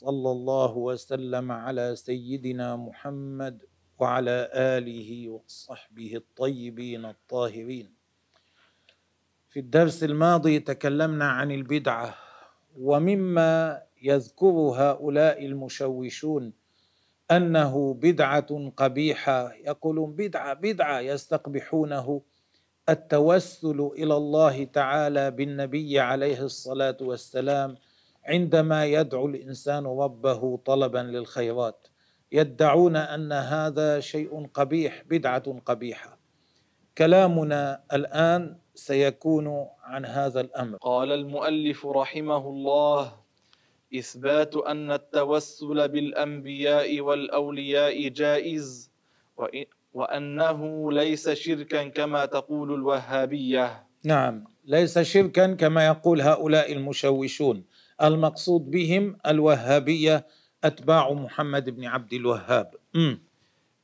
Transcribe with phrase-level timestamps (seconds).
[0.00, 3.62] صلى الله وسلم على سيدنا محمد
[4.00, 7.92] وعلى آله وصحبه الطيبين الطاهرين.
[9.52, 12.14] في الدرس الماضي تكلمنا عن البدعة
[12.80, 16.52] ومما يذكر هؤلاء المشوشون
[17.30, 19.52] أنه بدعة قبيحة.
[19.52, 22.22] يقولون بدعة بدعة يستقبحونه
[22.88, 27.76] التوسل إلى الله تعالى بالنبي عليه الصلاة والسلام
[28.24, 31.86] عندما يدعو الإنسان ربه طلبا للخيرات
[32.32, 36.18] يدعون أن هذا شيء قبيح بدعة قبيحة.
[36.98, 40.76] كلامنا الآن سيكون عن هذا الأمر.
[40.76, 43.12] قال المؤلف رحمه الله
[43.98, 48.90] إثبات أن التوسل بالأنبياء والأولياء جائز
[49.94, 53.86] وأنه ليس شركا كما تقول الوهابية.
[54.04, 57.64] نعم ليس شركا كما يقول هؤلاء المشوشون.
[58.02, 60.26] المقصود بهم الوهابية
[60.64, 62.74] أتباع محمد بن عبد الوهاب.
[62.96, 63.22] أمم.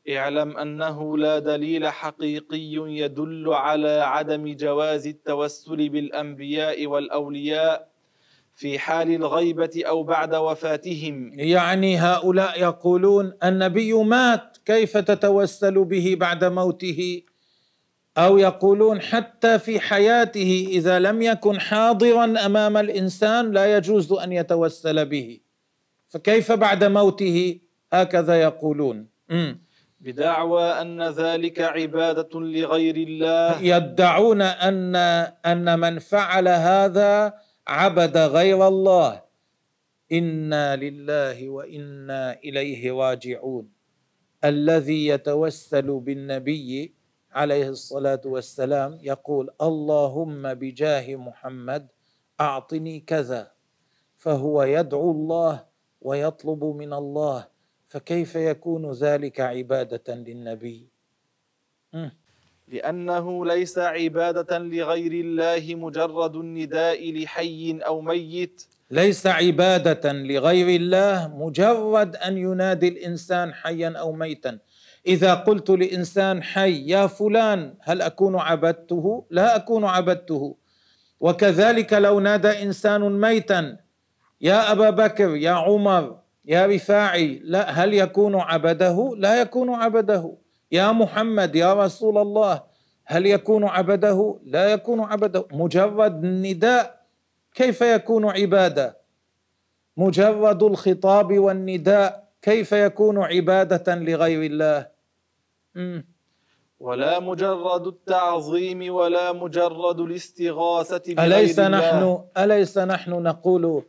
[0.08, 7.88] اعلم أنه لا دليل حقيقي يدل على عدم جواز التوسل بالأنبياء والأولياء
[8.54, 11.30] في حال الغيبة أو بعد وفاتهم.
[11.34, 17.22] يعني هؤلاء يقولون النبي مات كيف تتوسل به بعد موته؟
[18.18, 25.06] أو يقولون حتى في حياته إذا لم يكن حاضرا أمام الإنسان لا يجوز أن يتوسل
[25.06, 25.40] به.
[26.08, 27.60] فكيف بعد موته؟
[27.92, 29.06] هكذا يقولون.
[30.00, 33.62] بدعوى أن ذلك عبادة لغير الله.
[33.62, 34.96] يدعون أن
[35.46, 37.34] أن من فعل هذا
[37.66, 39.22] عبد غير الله.
[40.12, 43.68] إنا لله وإنا إليه راجعون.
[44.44, 46.95] الذي يتوسل بالنبي
[47.36, 51.86] عليه الصلاة والسلام يقول اللهم بجاه محمد
[52.40, 53.52] أعطني كذا
[54.16, 55.64] فهو يدعو الله
[56.00, 57.46] ويطلب من الله
[57.88, 60.88] فكيف يكون ذلك عبادة للنبي.
[62.68, 68.66] لأنه ليس عبادة لغير الله مجرد النداء لحي أو ميت.
[68.90, 74.58] ليس عبادة لغير الله مجرد أن ينادي الإنسان حيا أو ميتا.
[75.06, 80.56] إذا قلت لإنسان حي يا فلان هل أكون عبدته؟ لا أكون عبدته.
[81.20, 83.76] وكذلك لو نادى إنسان ميتا
[84.40, 90.36] يا أبا بكر يا عمر يا رفاعي لا هل يكون عبده؟ لا يكون عبده.
[90.72, 92.62] يا محمد يا رسول الله
[93.04, 95.46] هل يكون عبده؟ لا يكون عبده.
[95.52, 97.06] مجرد نداء
[97.54, 98.98] كيف يكون عبادة؟
[99.96, 104.95] مجرد الخطاب والنداء كيف يكون عبادة لغير الله.
[106.80, 111.78] ولا مجرد التعظيم ولا مجرد الاستغاثة بغير أليس الله.
[111.78, 113.82] نحن أليس نحن نقول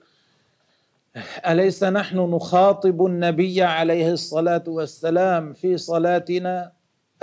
[1.48, 6.72] أليس نحن نخاطب النبي عليه الصلاة والسلام في صلاتنا؟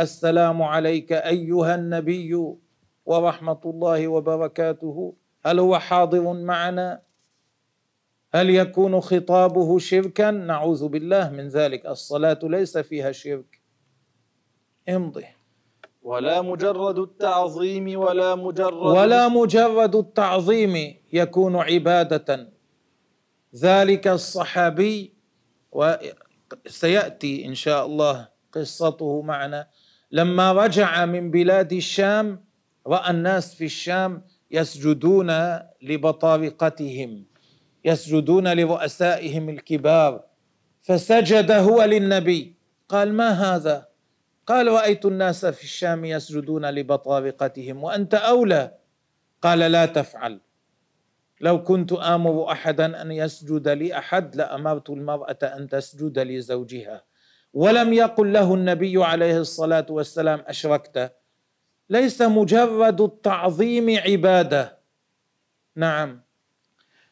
[0.01, 2.55] السلام عليك أيها النبي
[3.07, 5.15] ورحمة الله وبركاته.
[5.47, 7.01] هل هو حاضر معنا؟
[8.35, 11.87] هل يكون خطابه شركا؟ نعوذ بالله من ذلك.
[11.87, 13.54] الصلاة ليس فيها شرك.
[14.89, 15.25] امضي.
[16.03, 22.53] ولا مجرد التعظيم ولا مجرد ولا مجرد التعظيم يكون عبادة.
[23.56, 25.12] ذلك الصحابي
[25.73, 29.69] وسياتي إن شاء الله قصته معنا.
[30.12, 32.44] لما رجع من بلاد الشام
[32.87, 35.31] رأى الناس في الشام يسجدون
[35.83, 37.25] لبطارقتهم
[37.84, 40.25] يسجدون لرؤسائهم الكبار
[40.83, 42.55] فسجد هو للنبي.
[42.88, 43.94] قال ما هذا؟
[44.46, 48.75] قال رايت الناس في الشام يسجدون لبطارقتهم وأنت أولى.
[49.43, 50.41] قال لا تفعل.
[51.41, 57.05] لو كنت آمر أحدا أن يسجد لاحد لأمرت المرأة أن تسجد لزوجها.
[57.55, 61.12] ولم يقل له النبي عليه الصلاة والسلام أشركت.
[61.90, 64.79] ليس مجرد التعظيم عبادة.
[65.76, 66.20] نعم.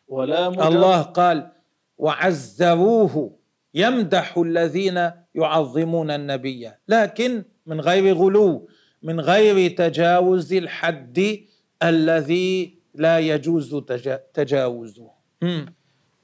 [0.08, 1.52] ولا مجرد الله قال
[1.99, 3.42] وعزروه.
[3.75, 8.69] يمدح الذين يعظمون النبي لكن من غير غلو
[9.03, 11.39] من غير تجاوز الحد
[11.83, 15.11] الذي لا يجوز تجا- تجاوزه.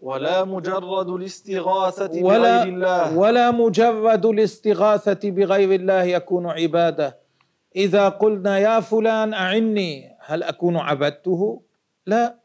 [0.01, 7.19] ولا مجرد الاستغاثة ولا بغير الله ولا مجرد الاستغاثة بغير الله يكون عبادة
[7.77, 11.63] إذا قلنا يا فلان أعني هل أكون عبدته؟
[12.07, 12.37] لا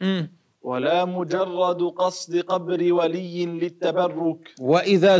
[0.00, 0.30] مم.
[0.62, 4.54] ولا مجرد قصد قبر ولي للتبرك.
[4.60, 5.18] وإذا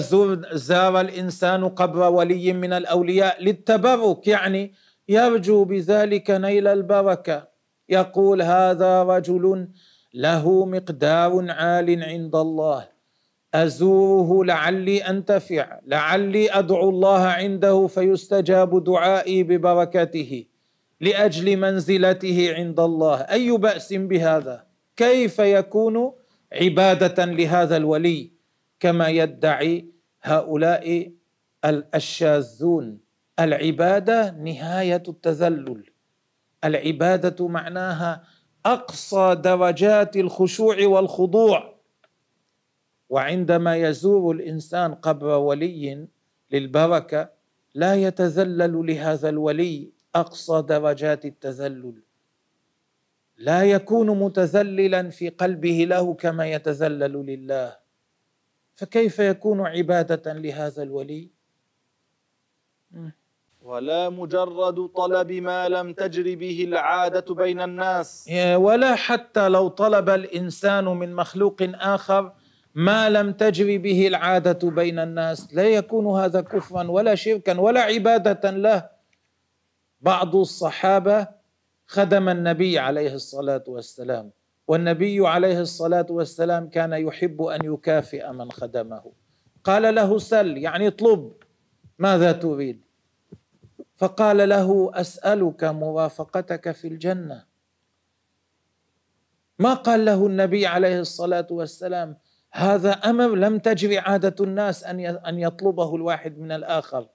[0.53, 4.73] زار الإنسان قبر ولي من الأولياء للتبرك يعني
[5.09, 7.49] يرجو بذلك نيل البركة.
[7.89, 9.69] يقول هذا رجل
[10.15, 12.89] له مقدار عال عند الله.
[13.55, 20.45] أزوره لعلي أنتفع لعلي أدعو الله عنده فيستجاب دعائي ببركته
[21.01, 23.17] لأجل منزلته عند الله.
[23.21, 24.70] أي بأس بهذا؟
[25.01, 26.13] كيف يكون
[26.53, 28.31] عبادة لهذا الولي
[28.81, 29.87] كما يدعي
[30.23, 31.13] هؤلاء
[31.95, 32.99] الشاذون
[33.39, 35.85] العبادة نهاية التذلل.
[36.65, 38.25] العبادة معناها
[38.67, 41.75] أقصى درجات الخشوع والخضوع.
[43.09, 46.07] وعندما يزور الإنسان قبر ولي
[46.51, 47.31] للبركة
[47.75, 52.10] لا يتذلل لهذا الولي أقصى درجات التذلل.
[53.41, 57.77] لا يكون متذللا في قلبه له كما يتذلل لله.
[58.75, 61.31] فكيف يكون عبادة لهذا الولي؟
[63.63, 68.31] ولا مجرد طلب ما لم تجر به العادة بين الناس.
[68.55, 72.33] ولا حتى لو طلب الإنسان من مخلوق آخر
[72.75, 75.55] ما لم تجري به العادة بين الناس.
[75.55, 78.89] لا يكون هذا كفرا ولا شركا ولا عبادة له.
[80.01, 81.40] بعض الصحابة
[81.91, 84.31] خدم النبي عليه الصلاة والسلام.
[84.69, 89.13] والنبي عليه الصلاة والسلام كان يحب أن يكافئ من خدمه.
[89.65, 91.33] قال له سل يعني اطلب.
[91.99, 92.81] ماذا تريد؟
[93.97, 97.45] فقال له أسألك مرافقتك في الجنة.
[99.59, 102.17] ما قال له النبي عليه الصلاة والسلام؟
[102.53, 107.09] هذا أمر لم تجري عادة الناس أن أن يطلبه الواحد من الآخر.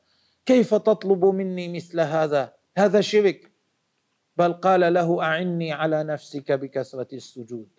[0.46, 3.55] كيف تطلب مني مثل هذا؟ هذا شرك.
[4.38, 7.70] بل قال له أعني على نفسك بكثرة السجود.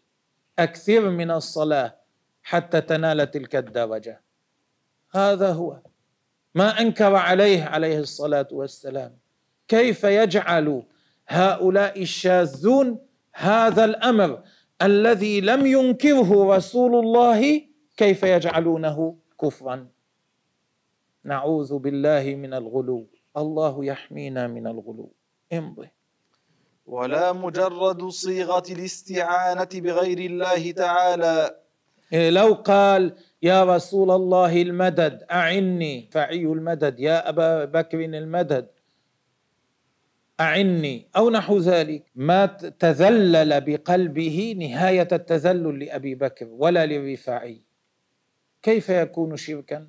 [0.59, 1.97] أكثر من الصلاة
[2.43, 4.23] حتى تنال تلك الدرجة.
[5.11, 5.81] هذا هو
[6.55, 9.19] ما أنكر عليه عليه الصلاة والسلام.
[9.69, 10.83] كيف يجعل
[11.29, 12.99] هؤلاء الشاذون
[13.33, 14.43] هذا الأمر
[14.83, 17.63] الذي لم ينكره رسول الله؟
[17.97, 19.89] كيف يجعلونه كفرا؟
[21.25, 23.07] نعوذ بالله من الغلو.
[23.37, 25.13] الله يحمينا من الغلو.
[25.53, 25.96] امضي.
[26.87, 31.61] ولا مجرد صيغة الاستعانة بغير الله تعالى.
[32.13, 36.09] إيه، لو قال يا رسول الله المدد أعني.
[36.13, 38.69] فعي المدد يا أبا بكر المدد
[40.41, 41.09] أعني.
[41.17, 42.05] أو نحو ذلك.
[42.15, 42.47] ما
[42.79, 47.63] تذلل بقلبه نهاية التذلل لأبي بكر ولا للرفاعي.
[48.63, 49.89] كيف يكون شركا؟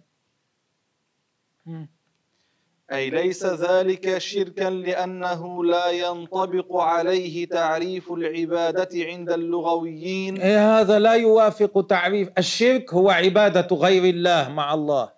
[2.91, 10.37] أي ليس ذلك شركا لأنه لا ينطبق عليه تعريف العبادة عند اللغويين.
[10.37, 12.29] إيه هذا لا يوافق تعريف.
[12.37, 15.09] الشرك هو عبادة غير الله مع الله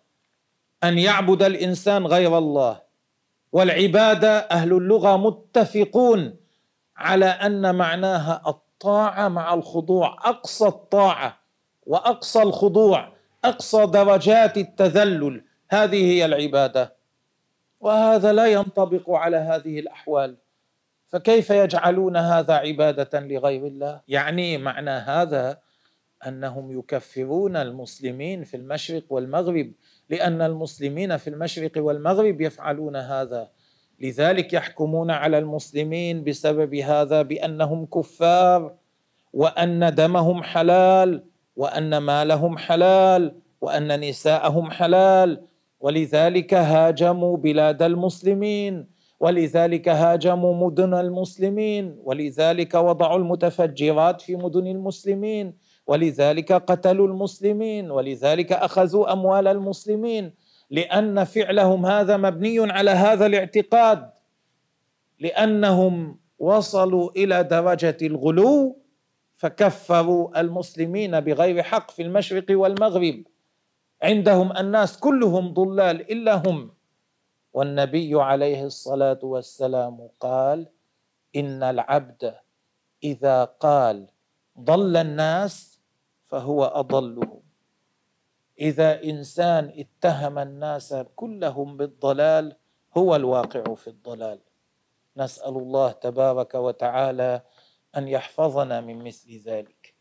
[0.84, 2.82] أن يعبد الإنسان غير الله.
[3.52, 6.36] والعبادة أهل اللغة متفقون
[6.98, 11.40] على أن معناها الطاعة مع الخضوع أقصى الطاعة
[11.86, 13.10] وأقصى الخضوع
[13.46, 15.44] أقصى درجات التذلل.
[15.70, 16.99] هذه هي العبادة.
[17.80, 20.38] وهذا لا ينطبق على هذه الأحوال.
[21.08, 25.58] فكيف يجعلون هذا عبادة لغير الله؟ يعني معنى هذا
[26.28, 29.72] أنهم يكفرون المسلمين في المشرق والمغرب
[30.10, 33.50] لأن المسلمين في المشرق والمغرب يفعلون هذا.
[34.00, 38.76] لذلك يحكمون على المسلمين بسبب هذا بأنهم كفار
[39.34, 41.24] وأن دمهم حلال
[41.56, 45.42] وأن مالهم حلال وأن نساءهم حلال
[45.80, 48.88] ولذلك هاجموا بلاد المسلمين
[49.20, 55.54] ولذلك هاجموا مدن المسلمين ولذلك وضعوا المتفجرات في مدن المسلمين
[55.88, 60.34] ولذلك قتلوا المسلمين ولذلك أخذوا أموال المسلمين
[60.70, 64.10] لأن فعلهم هذا مبني على هذا الاعتقاد
[65.20, 68.78] لأنهم وصلوا إلى درجة الغلو
[69.36, 73.24] فكفروا المسلمين بغير حق في المشرق والمغرب.
[74.04, 76.72] عندهم الناس كلهم ضلال إلا هم.
[77.54, 80.68] والنبي عليه الصلاة والسلام قال
[81.36, 82.36] إن العبد
[83.04, 84.08] إذا قال
[84.60, 85.82] ضل الناس
[86.28, 87.42] فهو اضلهم
[88.60, 92.56] إذا إنسان اتهم الناس كلهم بالضلال
[92.98, 94.40] هو الواقع في الضلال.
[95.18, 97.42] نسأل الله تبارك وتعالى
[97.98, 99.94] أن يحفظنا من مثل ذلك.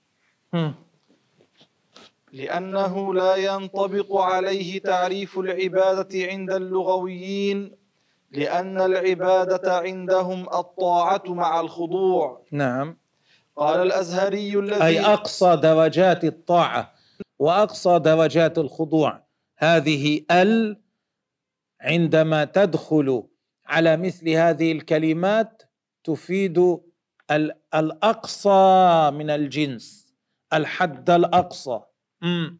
[2.33, 7.77] لأنه لا ينطبق عليه تعريف العبادة عند اللغويين
[8.33, 12.45] لأن العبادة عندهم الطاعة مع الخضوع.
[12.53, 12.99] نعم.
[13.57, 16.95] قال الأزهري الذي أي أقصى درجات الطاعة
[17.39, 19.23] وأقصى درجات الخضوع.
[19.59, 20.81] هذه ال
[21.81, 23.23] عندما تدخل
[23.67, 25.63] على مثل هذه الكلمات
[26.05, 26.79] تفيد
[27.75, 30.15] الأقصى من الجنس
[30.53, 31.81] الحد الأقصى.
[32.23, 32.59] مم.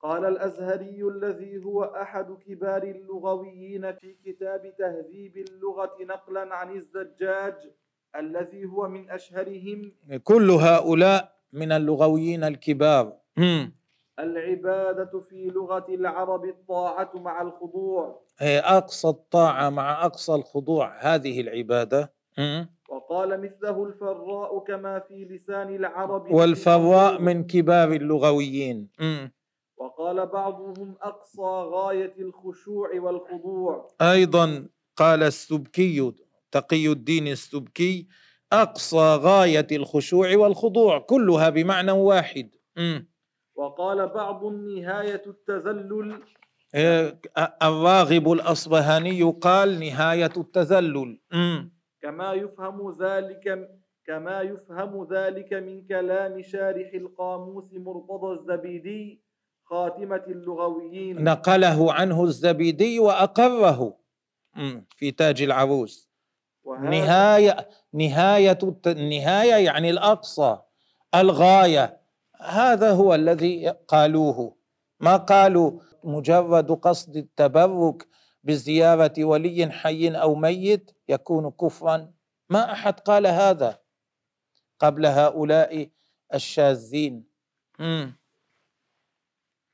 [0.00, 7.54] قال الأزهري الذي هو أحد كبار اللغويين في كتاب تهذيب اللغة نقلا عن الزجاج
[8.16, 9.92] الذي هو من أشهرهم
[10.24, 13.16] كل هؤلاء من اللغويين الكبار.
[14.18, 22.12] العبادة في لغة العرب الطاعة مع الخضوع هي أقصى الطاعة مع أقصى الخضوع هذه العبادة.
[22.88, 29.32] وقال مثله الفراء كما في لسان العرب والفراء من كبار اللغويين مم.
[29.76, 31.42] وقال بعضهم أقصى
[31.74, 36.12] غاية الخشوع والخضوع أيضا قال السبكي
[36.52, 38.06] تقي الدين السبكي
[38.52, 43.08] أقصى غاية الخشوع والخضوع كلها بمعنى واحد مم.
[43.54, 46.22] وقال بعض نهاية التذلل
[46.74, 47.20] إيه،
[47.62, 51.77] الراغب الأصبهاني قال نهاية التذلل مم.
[52.02, 53.70] كما يفهم ذلك
[54.06, 59.22] كما يفهم ذلك من كلام شارح القاموس مرتضى الزبيدي
[59.64, 61.24] خاتمة اللغويين.
[61.24, 63.96] نقله عنه الزبيدي وأقره.
[64.96, 66.08] في تاج العروس.
[66.80, 70.58] نهاية نهاية النهاية يعني الأقصى
[71.14, 72.00] الغاية.
[72.40, 74.56] هذا هو الذي قالوه.
[75.00, 78.08] ما قالوا؟ مجرد قصد التبرك
[78.48, 82.12] بزيارة ولي حي أو ميت يكون كفرا.
[82.50, 83.78] ما أحد قال هذا
[84.78, 85.88] قبل هؤلاء
[86.34, 87.24] الشاذين.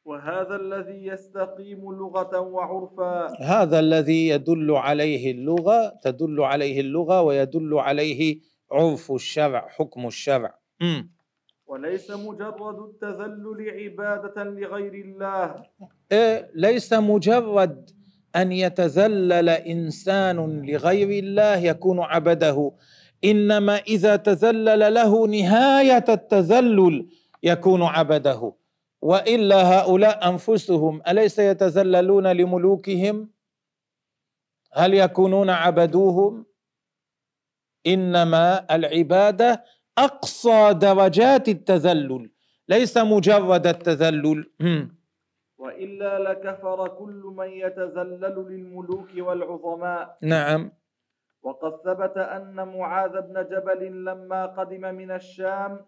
[0.05, 3.43] وهذا الذي يستقيم لغة وعرفا.
[3.43, 8.41] هذا الذي يدل عليه اللغة تدل عليه اللغة ويدل عليه
[8.73, 10.59] عرف الشرع حكم الشرع.
[11.67, 15.67] وليس مجرد التذلل عبادة لغير الله.
[16.13, 18.04] إيه، ليس مجرد
[18.37, 22.73] أن يتذلل إنسان لغير الله يكون عبده.
[23.25, 27.07] إنما إذا تذلل له نهاية التذلل
[27.43, 28.53] يكون عبده.
[29.03, 33.31] وإلا هؤلاء أنفسهم أليس يتذللون لملوكهم؟
[34.73, 36.47] هل يكونون عبدوهم؟
[37.87, 39.65] إنما العباده
[39.99, 42.31] أقصى درجات التذلل
[42.69, 44.45] ليس مجرد التذلل.
[45.65, 50.73] وإلا لكفر كل من يتذلل للملوك والعظماء نعم
[51.43, 55.81] وقد ثبت أن معاذ بن جبل لما قدم من الشام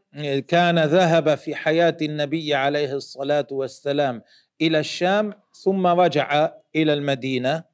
[0.48, 4.22] كان ذهب في حياة النبي عليه الصلاة والسلام
[4.60, 5.32] إلى الشام
[5.64, 7.64] ثم رجع إلى المدينة.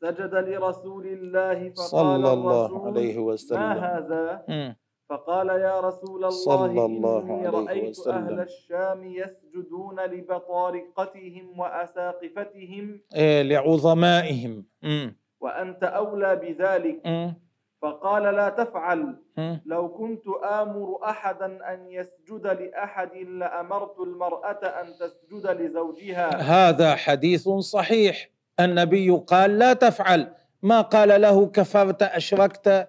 [0.00, 3.60] سجد لرسول الله فقال صلى الله عليه وسلم.
[3.60, 4.76] ما هذا.
[5.10, 8.14] فقال يا رسول الله صلى الله إني عليه رأيت وسلم.
[8.14, 15.16] أهل الشام يسجدون لبطارقتهم وأساقفتهم إيه لعظمائهم مم.
[15.40, 17.34] وأنت أولى بذلك مم.
[17.82, 19.60] فقال لا تفعل مم.
[19.66, 28.30] لو كنت آمر أحدا أن يسجد لأحد لأمرت المرأة أن تسجد لزوجها هذا حديث صحيح
[28.60, 30.32] النبي قال لا تفعل
[30.62, 32.88] ما قال له كفرت أشركت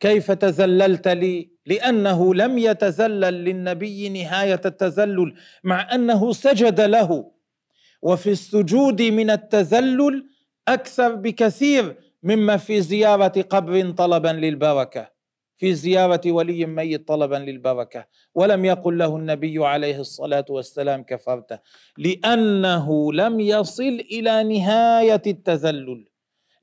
[0.00, 5.34] كيف تذللت لي؟ لأنه لم يتذلل للنبي نهاية التذلل
[5.64, 7.30] مع أنه سجد له.
[8.02, 10.26] وفي السجود من التذلل
[10.68, 15.14] أكثر بكثير مما في زيارة قبر طلبا للبركة.
[15.56, 18.06] في زيارة ولي ميت طلبا للبركة.
[18.34, 21.60] ولم يقل له النبي عليه الصلاة والسلام كفرت.
[21.98, 26.04] لأنه لم يصل إلى نهاية التذلل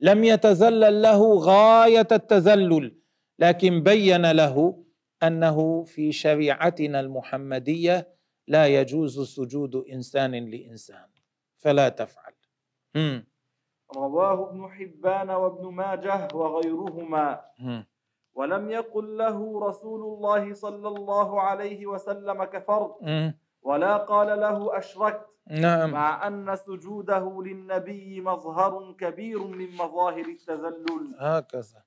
[0.00, 3.01] لم يتذلل له غاية التذلل
[3.42, 4.84] لكن بين له
[5.22, 8.08] أنه في شريعتنا المحمدية
[8.48, 11.08] لا يجوز سجود إنسان لإنسان.
[11.56, 12.32] فلا تفعل.
[12.94, 13.26] مم.
[13.96, 17.40] رواه ابن حبان وابن ماجه وغيرهما.
[17.58, 17.86] مم.
[18.34, 23.38] ولم يقل له رسول الله صلى الله عليه وسلم كفرت مم.
[23.62, 25.26] ولا قال له أشركت.
[25.50, 25.90] نعم.
[25.90, 31.14] مع أن سجوده للنبي مظهر كبير من مظاهر التذلل.
[31.18, 31.82] هكذا.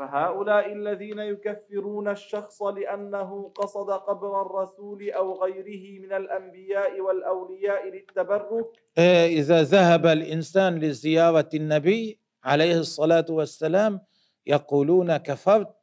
[0.00, 8.66] فهؤلاء الذين يكفرون الشخص لأنه قصد قبر الرسول أو غيره من الأنبياء والأولياء للتبرك.
[8.98, 14.00] إيه، إذا ذهب الإنسان لزيارة النبي عليه الصلاة والسلام
[14.46, 15.76] يقولون كفرت.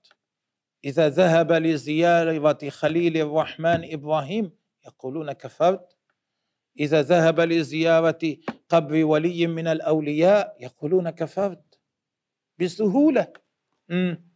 [0.86, 4.52] إذا ذهب لزيارة خليل الرحمن إبراهيم
[4.86, 5.98] يقولون كفرت.
[6.80, 8.38] إذا ذهب لزيارة
[8.70, 11.80] قبر ولي من الأولياء يقولون كفرت.
[12.60, 13.47] بسهولة.
[13.90, 14.28] مم.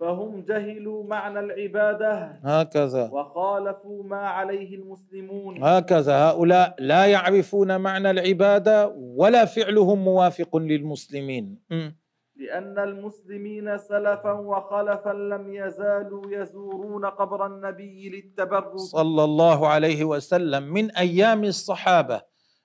[0.00, 2.40] فهم جهلوا معنى العبادة.
[2.44, 3.10] هكذا.
[3.12, 5.64] وخالفوا ما عليه المسلمون.
[5.64, 6.16] هكذا.
[6.16, 11.62] هؤلاء لا يعرفون معنى العبادة ولا فعلهم موافق للمسلمين.
[11.70, 11.98] مم.
[12.36, 18.76] لأن المسلمين سلفا وخلفا لم يزالوا يزورون قبر النبي للتبرك.
[18.76, 20.62] صلى الله عليه وسلم.
[20.62, 22.22] من أيام الصحابة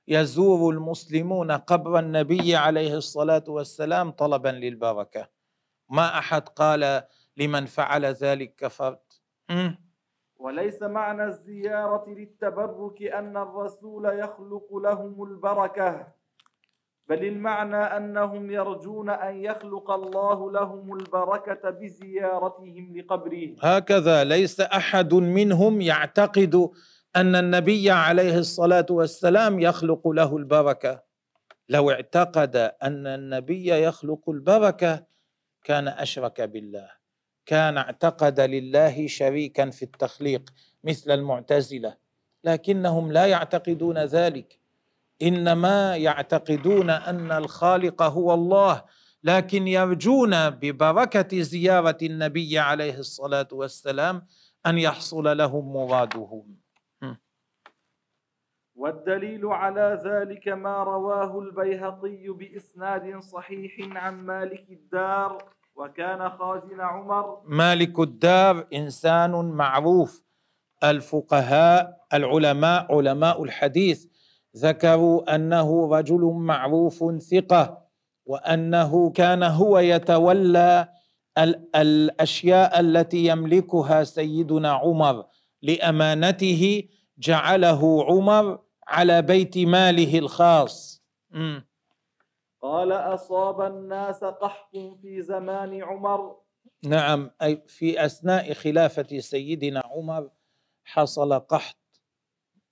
[0.08, 5.39] يزور المسلمون قبر النبي عليه الصلاة والسلام طلبا للبركة.
[5.90, 7.04] ما أحد قال
[7.38, 9.22] لمن فعل ذلك كفرت.
[10.38, 16.08] وليس معنى الزيارة للتبرك أن الرسول يخلق لهم البركة
[17.10, 25.82] بل المعنى أنهم يرجون أن يخلق الله لهم البركة بزيارتهم لقبره هكذا ليس أحد منهم
[25.82, 26.70] يعتقد
[27.16, 31.04] أن النبي عليه الصلاة والسلام يخلق له البركة.
[31.70, 35.09] لو اعتقد أن النبي يخلق البركة
[35.64, 37.00] كان أشرك بالله
[37.46, 40.50] كان اعتقد لله شريكا في التخليق
[40.84, 41.98] مثل المعتزلة
[42.44, 44.60] لكنهم لا يعتقدون ذلك.
[45.22, 48.86] إنما يعتقدون أن الخالق هو الله
[49.24, 54.28] لكن يرجون ببركة زيارة النبي عليه الصلاة والسلام
[54.66, 56.59] أن يحصل لهم مرادهم.
[58.80, 65.38] والدليل على ذلك ما رواه البيهقي بإسناد صحيح عن مالك الدار
[65.76, 67.42] وكان خازن عمر.
[67.46, 70.24] مالك الدار إنسان معروف.
[70.84, 74.06] الفقهاء العلماء علماء الحديث
[74.58, 77.86] ذكروا أنه رجل معروف ثقة
[78.26, 80.88] وأنه كان هو يتولى
[81.38, 85.26] ال- الأشياء التي يملكها سيدنا عمر.
[85.62, 86.84] لأمانته
[87.18, 88.60] جعله عمر
[88.90, 91.04] على بيت ماله الخاص.
[92.62, 96.42] قال أصاب الناس قحط في زمان عمر.
[96.84, 100.30] نعم أي في أثناء خلافة سيدنا عمر
[100.84, 101.76] حصل قحط.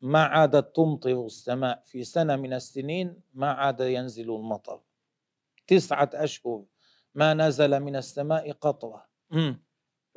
[0.01, 4.81] ما عادت تمطر السماء في سنة من السنين ما عاد ينزل المطر.
[5.67, 6.63] تسعة أشهر
[7.15, 9.05] ما نزل من السماء قطرة.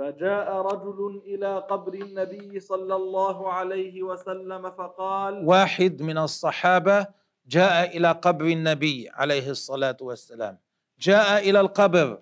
[0.00, 7.06] فجاء رجل إلى قبر النبي صلى الله عليه وسلم فقال واحد من الصحابة
[7.46, 10.58] جاء إلى قبر النبي عليه الصلاة والسلام.
[11.00, 12.20] جاء إلى القبر.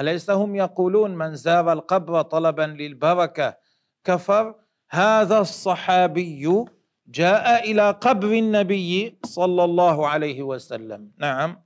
[0.00, 3.56] أليس هم يقولون من زار القبر طلبا للبركة؟
[4.04, 4.54] كفر.
[4.90, 6.64] هذا الصحابي
[7.06, 11.12] جاء إلى قبر النبي صلى الله عليه وسلم.
[11.18, 11.62] نعم.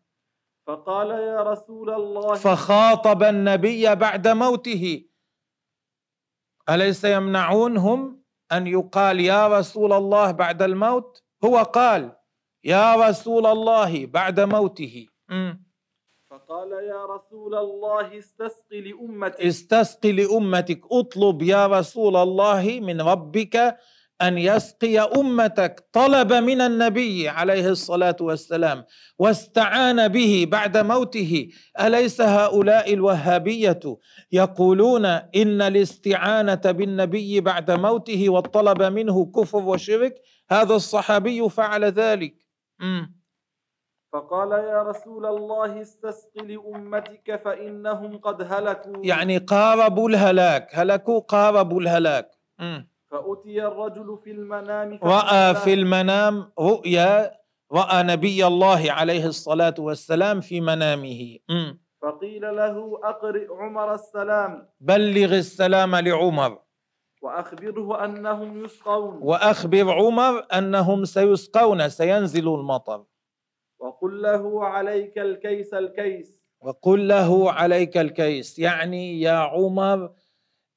[0.66, 5.12] فقال يا رسول الله فخاطب النبي بعد موته.
[6.70, 8.22] أليس يمنعونهم
[8.53, 12.16] أن يقال يا رسول الله بعد الموت؟ هو قال
[12.64, 15.07] يا رسول الله بعد موته.
[16.31, 20.81] فقال يا رسول الله استسق لأمتي استسق لأمتك.
[20.92, 23.77] اطلب يا رسول الله من ربك
[24.23, 28.85] أن يسقي أمتك طلب من النبي عليه الصلاة والسلام
[29.19, 31.49] واستعان به بعد موته
[31.81, 33.81] أليس هؤلاء الوهابية
[34.33, 40.15] يقولون إن الاستعانة بالنبي بعد موته والطلب منه كفر وشرك
[40.51, 42.35] هذا الصحابي فعل ذلك.
[44.13, 52.31] فقال يا رسول الله استسق لأمتك فإنهم قد هلكوا يعني قاربوا الهلاك هلكوا قاربوا الهلاك
[52.59, 52.92] مم.
[53.12, 57.33] فأتي الرجل في المنام فقال في المنام رؤيا
[57.72, 61.38] رأى نبي الله عليه الصلاة والسلام في منامه.
[61.48, 61.81] مم.
[62.03, 64.68] فقيل له أقرئ عمر السلام.
[64.81, 66.59] بلغ السلام لعمر.
[67.22, 69.18] وأخبره أنهم يسقون.
[69.22, 73.05] وأخبر عمر أنهم سيسقون سينزل المطر.
[73.79, 76.42] وقل له عليك الكيس الكيس.
[76.61, 78.59] وقل له عليك الكيس.
[78.59, 80.11] يعني يا عمر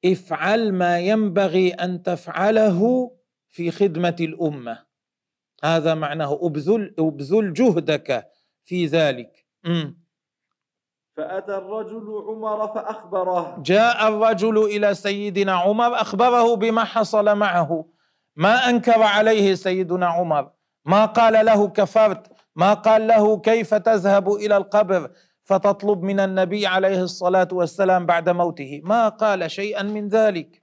[0.04, 3.10] افعل ما ينبغي أن تفعله
[3.48, 4.86] في خدمة الأمة.
[5.64, 8.26] هذا معناه ابذل ابذل جهدك
[8.64, 9.46] في ذلك.
[9.64, 10.06] مم.
[11.16, 13.62] فأتى الرجل عمر فأخبره.
[13.62, 17.88] جاء الرجل إلى سيدنا عمر أخبره بما حصل معه.
[18.36, 20.50] ما أنكر عليه سيدنا عمر.
[20.84, 25.10] ما قال له كفرت؟ ما قال له كيف تذهب إلى القبر؟
[25.46, 28.80] فتطلب من النبي عليه الصلاة والسلام بعد موته.
[28.84, 30.62] ما قال شيئا من ذلك.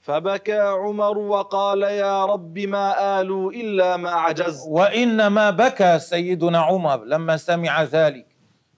[0.00, 7.36] فبكى عمر وقال يا رب ما آلوا إلا ما عجزت وإنما بكى سيدنا عمر لما
[7.36, 8.26] سمع ذلك.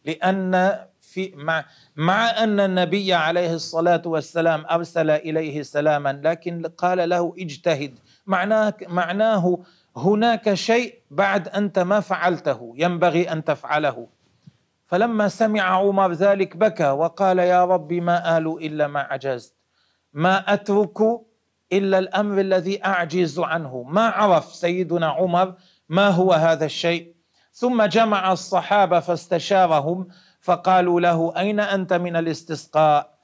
[0.04, 1.64] لأن في مع
[1.96, 7.98] مع أن النبي عليه الصلاة والسلام أرسل إليه سلاما لكن قال له اجتهد.
[8.26, 9.58] معناه معناه
[9.96, 12.74] هناك شيء بعد انت ما فعلته.
[12.76, 14.17] ينبغي أن تفعله.
[14.88, 19.54] فلما سمع عمر ذلك بكى وقال يا رب ما آل إلا ما عجزت
[20.12, 20.98] ما أترك
[21.72, 23.82] إلا الأمر الذي أعجز عنه.
[23.82, 25.54] ما عرف سيدنا عمر
[25.88, 27.14] ما هو هذا الشيء.
[27.52, 30.08] ثم جمع الصحابة فاستشارهم
[30.40, 33.18] فقالوا له أين أنت من الاستسقاء؟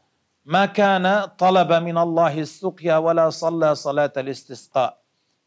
[0.44, 4.98] ما كان طلب من الله السقيا ولا صلى صلاة الاستسقاء.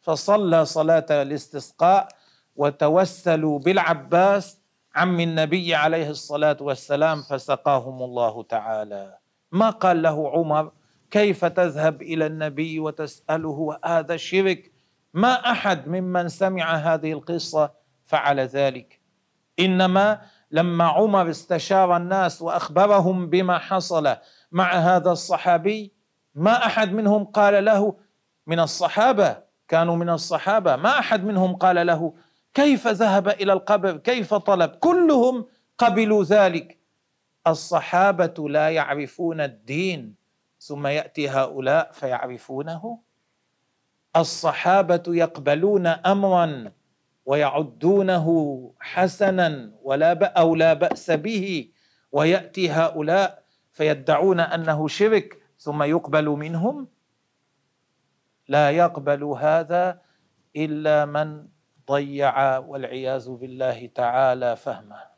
[0.01, 2.07] فصلى صلاة الاستسقاء
[2.55, 4.57] وتوسلوا بالعباس
[4.97, 9.17] عم النبي عليه الصلاة والسلام فسقاهم الله تعالى.
[9.51, 10.71] ما قال له عمر
[11.11, 14.71] كيف تذهب إلى النبي وتسأله هذا شرك
[15.13, 17.71] ما أحد ممن سمع هذه القصة
[18.05, 19.01] فعل ذلك.
[19.59, 24.15] إنما لما عمر استشار الناس وأخبرهم بما حصل
[24.51, 25.93] مع هذا الصحابي
[26.35, 27.95] ما أحد منهم قال له
[28.47, 30.75] من الصحابة كانوا من الصحابة.
[30.75, 32.13] ما أحد منهم قال له
[32.57, 35.45] كيف ذهب إلى القبر؟ كيف طلب؟ كلهم
[35.77, 36.77] قبلوا ذلك.
[37.47, 40.15] الصحابة لا يعرفون الدين
[40.59, 42.99] ثم يأتي هؤلاء فيعرفونه.
[44.15, 46.71] الصحابة يقبلون امرا
[47.25, 48.27] ويعدونه
[48.79, 51.69] حسنا ولا أو لا بأس به.
[52.11, 56.87] ويأتي هؤلاء فيدعون أنه شرك ثم يقبل منهم.
[58.47, 60.01] لا يقبل هذا
[60.55, 61.56] إلا من
[61.91, 65.17] ضيع والعياذ بالله تعالى فهمه.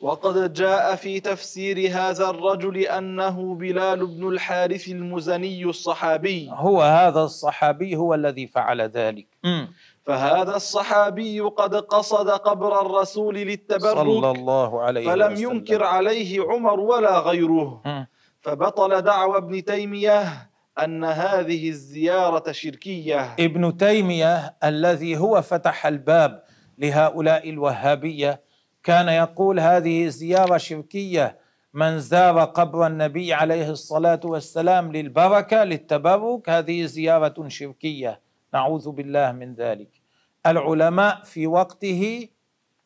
[0.00, 6.50] وقد جاء في تفسير هذا الرجل أنه بلال بن الحارث المزني الصحابي.
[6.50, 9.26] هو هذا الصحابي هو الذي فعل ذلك.
[10.02, 15.50] فهذا الصحابي قد قصد قبر الرسول للتبرك صلى الله عليه فلم وسلم.
[15.50, 17.82] ينكر عليه عمر ولا غيره.
[18.40, 23.36] فبطل دعوى ابن تيمية أن هذه الزيارة شركية.
[23.40, 26.42] ابن تيمية الذي هو فتح الباب
[26.78, 28.40] لهؤلاء الوهابية
[28.82, 31.38] كان يقول هذه زيارة شركية
[31.74, 38.20] من زار قبر النبي عليه الصلاة والسلام للبركة للتبرك هذه زيارة شركية.
[38.54, 39.90] نعوذ بالله من ذلك.
[40.46, 42.28] العلماء في وقته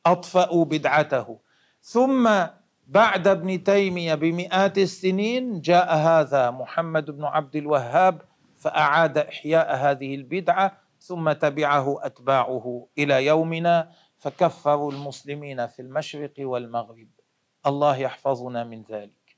[0.06, 1.38] أطفأوا بدعته.
[1.82, 2.46] ثم
[2.86, 8.22] بعد ابن تيمية بمئات السنين جاء هذا محمد بن عبد الوهاب
[8.56, 17.08] فأعاد إحياء هذه البدعة ثم تبعه أتباعه إلى يومنا فكفروا المسلمين في المشرق والمغرب.
[17.66, 19.36] الله يحفظنا من ذلك.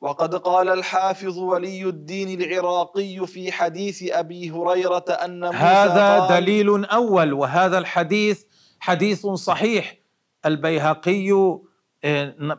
[0.00, 6.84] وقد قال الحافظ ولي الدين العراقي في حديث أبي هريرة أن موسى هذا قال دليل
[6.84, 8.44] أول وهذا الحديث
[8.80, 9.96] حديث صحيح.
[10.46, 11.30] البيهقي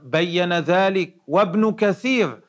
[0.03, 2.41] بين ذلك وابن كثير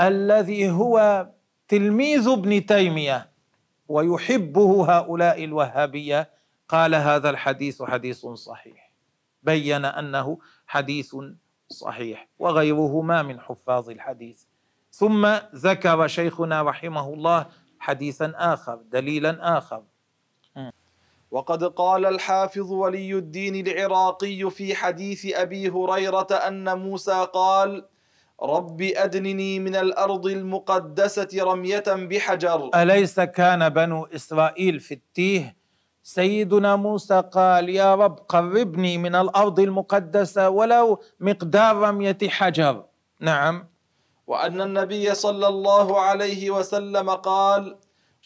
[0.00, 1.26] الذي هو
[1.68, 3.30] تلميذ ابن تيمية
[3.88, 6.30] ويحبه هؤلاء الوهابية.
[6.68, 8.92] قال هذا الحديث حديث صحيح.
[9.42, 11.16] بين أنه حديث
[11.68, 14.42] صحيح وغيرهما من حفاظ الحديث.
[14.92, 17.46] ثم ذكر شيخنا رحمه الله
[17.78, 19.82] حديثا آخر دليلا آخر.
[21.30, 27.86] وقد قال الحافظ ولي الدين العراقي في حديث أبي هريرة أن موسى قال
[28.42, 32.70] رب أدنني من الأرض المقدسة رمية بحجر.
[32.74, 35.56] أليس كان بنو إسرائيل في التيه؟
[36.02, 42.84] سيدنا موسى قال يا رب قربني من الأرض المقدسة ولو مقدار رمية حجر.
[43.20, 43.68] نعم.
[44.26, 47.76] وأن النبي صلى الله عليه وسلم قال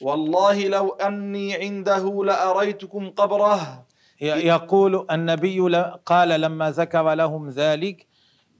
[0.03, 3.87] والله لو أني عنده لأريتكم قبره.
[4.21, 5.61] يقول النبي
[6.07, 8.07] قال لما ذكر لهم ذلك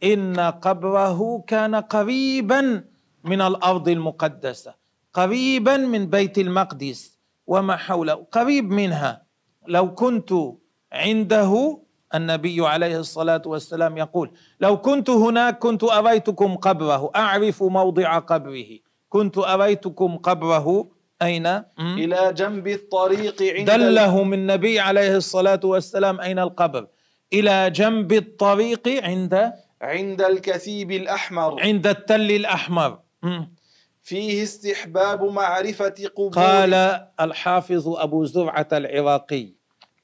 [0.05, 2.85] إن قبره كان قريبا
[3.25, 4.75] من الأرض المقدسة
[5.13, 9.23] قريبا من بيت المقدس وما حوله قريب منها.
[9.67, 10.33] لو كنت
[10.93, 11.79] عنده
[12.15, 18.79] النبي عليه الصلاة والسلام يقول لو كنت هناك كنت أريتكم قبره أعرف موضع قبره.
[19.09, 21.47] كنت أريتكم قبره أين؟
[21.79, 26.87] إلى جنب الطريق عند دلهم النبي عليه الصلاة والسلام أين القبر؟
[27.33, 31.63] إلى جنب الطريق عند؟ عند الكثيب الأحمر.
[31.63, 32.99] عند التل الأحمر.
[34.03, 36.31] فيه استحباب معرفة قبور.
[36.31, 36.75] قال
[37.21, 39.49] الحافظ أبو زرعة العراقي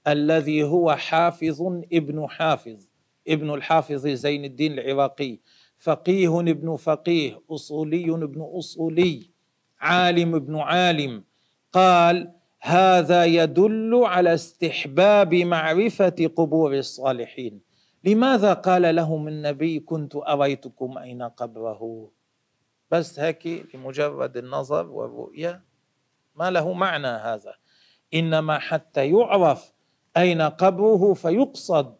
[0.09, 2.87] الذي هو حافظ ابن حافظ
[3.29, 5.39] ابن الحافظ زين الدين العراقي
[5.79, 9.31] فقيه ابن فقيه أصولي ابن أصولي.
[9.81, 11.25] عالم ابن عالم.
[11.73, 17.61] قال هذا يدل على استحباب معرفة قبور الصالحين.
[18.05, 22.11] لماذا قال لهم النبي كنت أريتكم أين قبره؟
[22.91, 25.63] بس هيك لمجرد النظر والرؤية.
[26.35, 27.55] ما له معنى هذا.
[28.15, 29.73] إنما حتى يعرف
[30.17, 31.95] أين قبره فيقصد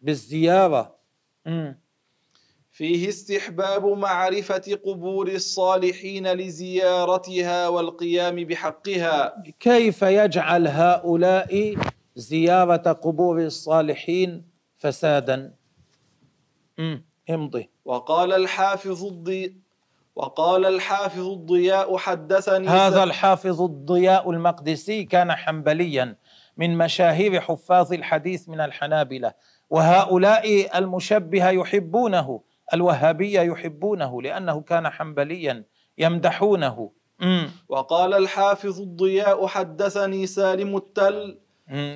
[0.00, 0.98] بالزيارة.
[2.78, 9.42] فيه استحباب معرفة قبور الصالحين لزيارتها والقيام بحقها.
[9.60, 11.76] كيف يجعل هؤلاء
[12.16, 14.44] زيارة قبور الصالحين
[14.76, 15.54] فسادا.
[17.30, 17.70] امضي.
[17.84, 19.56] وقال الحافظ الضي
[20.16, 26.16] وقال الحافظ الضياء حدثني هذا الحافظ الضياء المقدسي كان حنبليا
[26.56, 29.34] من مشاهير حفاظ الحديث من الحنابلة
[29.70, 32.47] وهؤلاء المشبهة يحبونه.
[32.74, 35.64] الوهابية يحبونه لأنه كان حنبليا
[35.98, 36.90] يمدحونه.
[37.20, 37.50] مم.
[37.68, 41.38] وقال الحافظ الضياء حدثني سالم التل.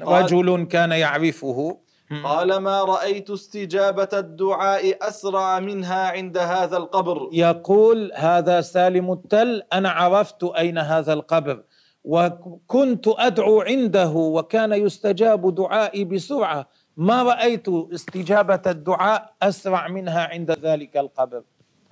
[0.02, 1.78] رجل كان يعرفه.
[2.24, 7.28] قال ما رأيت استجابة الدعاء أسرع منها عند هذا القبر.
[7.32, 11.62] يقول هذا سالم التل أنا عرفت أين هذا القبر
[12.04, 16.68] وكنت أدعو عنده وكان يستجاب دعائي بسرعة.
[16.96, 21.42] ما رأيت استجابة الدعاء أسرع منها عند ذلك القبر.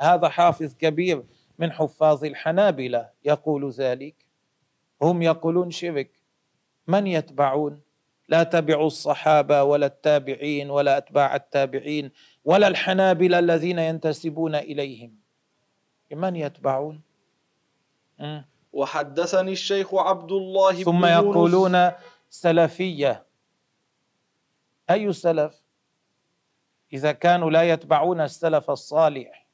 [0.01, 1.23] هذا حافظ كبير
[1.59, 4.15] من حفاظ الحنابلة يقول ذلك.
[5.03, 6.11] هم يقولون شرك.
[6.87, 7.81] من يتبعون؟
[8.29, 12.11] لا تبعوا الصحابة ولا التابعين ولا أتباع التابعين
[12.45, 15.15] ولا الحنابلة الذين ينتسبون إليهم.
[16.13, 17.01] من يتبعون.
[18.73, 21.25] وحدثني الشيخ عبد الله بن ثم يونس.
[21.25, 21.91] يقولون
[22.31, 23.30] سلفية.
[24.91, 25.63] أي سلف
[26.93, 29.47] إذا كانوا لا يتبعون السلف الصالح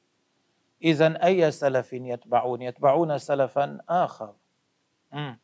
[0.83, 4.33] اذا أي سلف يتبعون يتبعون سلفا آخر
[5.11, 5.39] مم.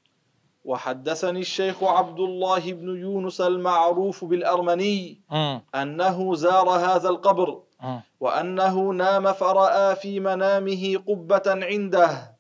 [0.66, 5.62] وحدثني الشيخ عبد الله بن يونس المعروف بالأرمني مم.
[5.76, 8.02] أنه زار هذا القبر مم.
[8.20, 12.34] وأنه نام فرأى في منامه قبة عنده.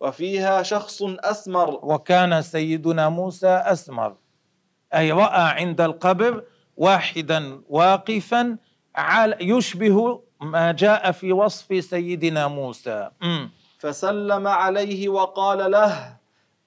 [0.00, 4.16] وفيها شخص أسمر وكان سيدنا موسى أسمر
[4.94, 6.44] أي رأى عند القبر
[6.76, 8.56] واحدا واقفا
[8.96, 13.10] عال- يشبه ما جاء في وصف سيدنا موسى.
[13.78, 16.16] فسلم عليه وقال له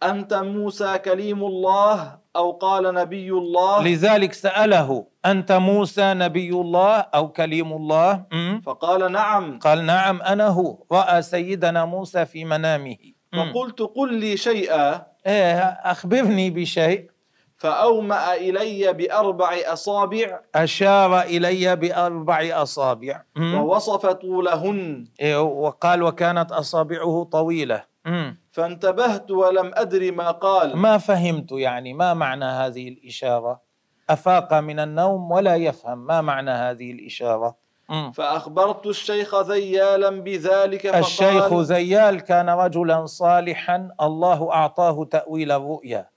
[0.03, 7.29] أنت موسى كليم الله أو قال نبي الله؟ لذلك سأله أنت موسى نبي الله أو
[7.29, 8.23] كليم الله.
[8.65, 9.59] فقال نعم.
[9.59, 10.77] قال نعم أنا هو.
[10.91, 12.97] رأى سيدنا موسى في منامه.
[13.33, 15.05] فقلت قل لي شيئا.
[15.27, 17.09] إيه أخبرني بشيء.
[17.57, 20.39] فأومأ إلي بأربع أصابع.
[20.55, 23.21] أشار إلي بأربع أصابع.
[23.35, 23.55] مم.
[23.55, 25.07] ووصف طولهن.
[25.21, 27.83] إيه، وقال وكانت أصابعه طويلة.
[28.05, 28.37] مم.
[28.51, 30.77] فانتبهت ولم أدر ما قال.
[30.77, 33.61] ما فهمت يعني ما معنى هذه الإشارة؟
[34.09, 37.55] أفاق من النوم ولا يفهم ما معنى هذه الإشارة.
[37.89, 38.11] مم.
[38.11, 46.09] فأخبرت الشيخ ذيالا بذلك فقال الشيخ زيال كان رجلا صالحا الله أعطاه تأويل الرؤيا.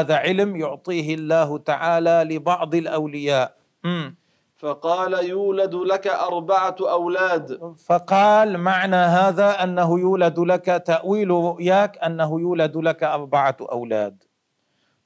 [0.00, 3.54] هذا علم يعطيه الله تعالى لبعض الأولياء.
[3.84, 4.16] مم.
[4.56, 7.74] فقال يولد لك أربعة أولاد.
[7.86, 14.22] فقال معنى هذا أنه يولد لك تأويل رؤياك أنه يولد لك أربعة أولاد.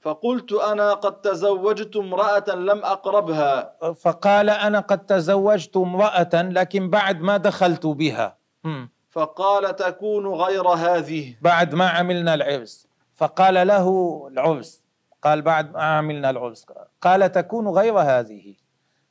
[0.01, 3.77] فقلت أنا قد تزوجت امرأة لم أقربها.
[3.93, 8.37] فقال أنا قد تزوجت امرأة لكن بعد ما دخلت بها.
[8.65, 8.91] مم.
[9.11, 11.35] فقال تكون غير هذه.
[11.43, 12.86] بعد ما عملنا العرس.
[13.17, 13.89] فقال له
[14.33, 14.83] العرس
[15.23, 16.67] قال بعد ما عملنا العرس
[17.01, 18.55] قال تكون غير هذه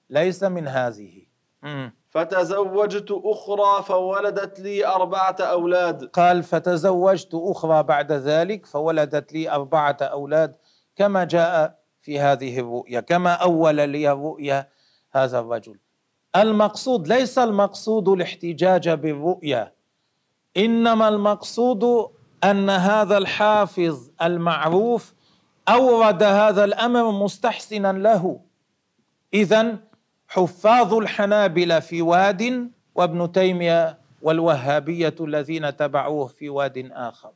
[0.09, 1.21] ليس من هذه.
[2.09, 6.03] فتزوجت أخرى فولدت لي أربعة أولاد.
[6.05, 10.55] قال فتزوجت أخرى بعد ذلك فولدت لي أربعة أولاد
[10.95, 14.69] كما جاء في هذه الرؤيا كما أول لي الرؤيا
[15.11, 15.79] هذا الرجل.
[16.35, 19.73] المقصود ليس المقصود الاحتجاج بالرؤيا
[20.57, 22.11] إنما المقصود
[22.45, 25.13] أن هذا الحافظ المعروف
[25.69, 28.39] أورد هذا الأمر مستحسنا له.
[29.33, 29.77] إذا
[30.27, 37.31] حفاظ الحنابلة في واد وابن تيمية والوهابية الذين تبعوه في واد آخر.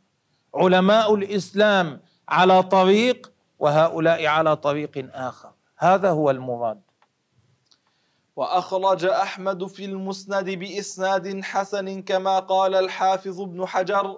[0.55, 5.51] علماء الإسلام على طريق وهؤلاء على طريق آخر.
[5.77, 6.81] هذا هو المراد.
[8.35, 14.17] وأخرج أحمد في المسند بإسناد حسن كما قال الحافظ ابن حجر.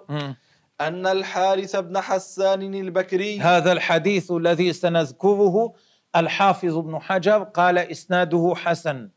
[0.88, 5.74] أن الحارث بن حسان البكري هذا الحديث الذي سنذكره
[6.16, 9.10] الحافظ ابن حجر قال إسناده حسن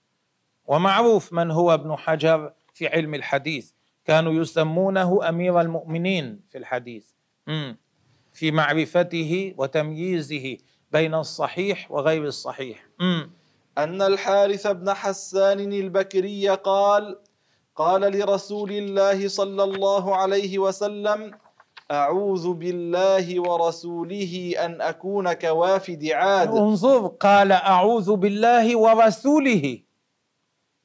[0.68, 3.72] ومعروف من هو ابن حجر في علم الحديث
[4.06, 7.06] كانوا يسمونه أمير المؤمنين في الحديث.
[8.34, 10.58] في معرفته وتمييزه
[10.92, 12.86] بين الصحيح وغير الصحيح.
[13.78, 17.20] أن الحارث بن حسان البكري قال
[17.76, 21.32] قال لرسول الله صلى الله عليه وسلم
[21.92, 29.80] أعوذ بالله ورسوله أن أكون كوافد عاد انظر قال أعوذ بالله ورسوله.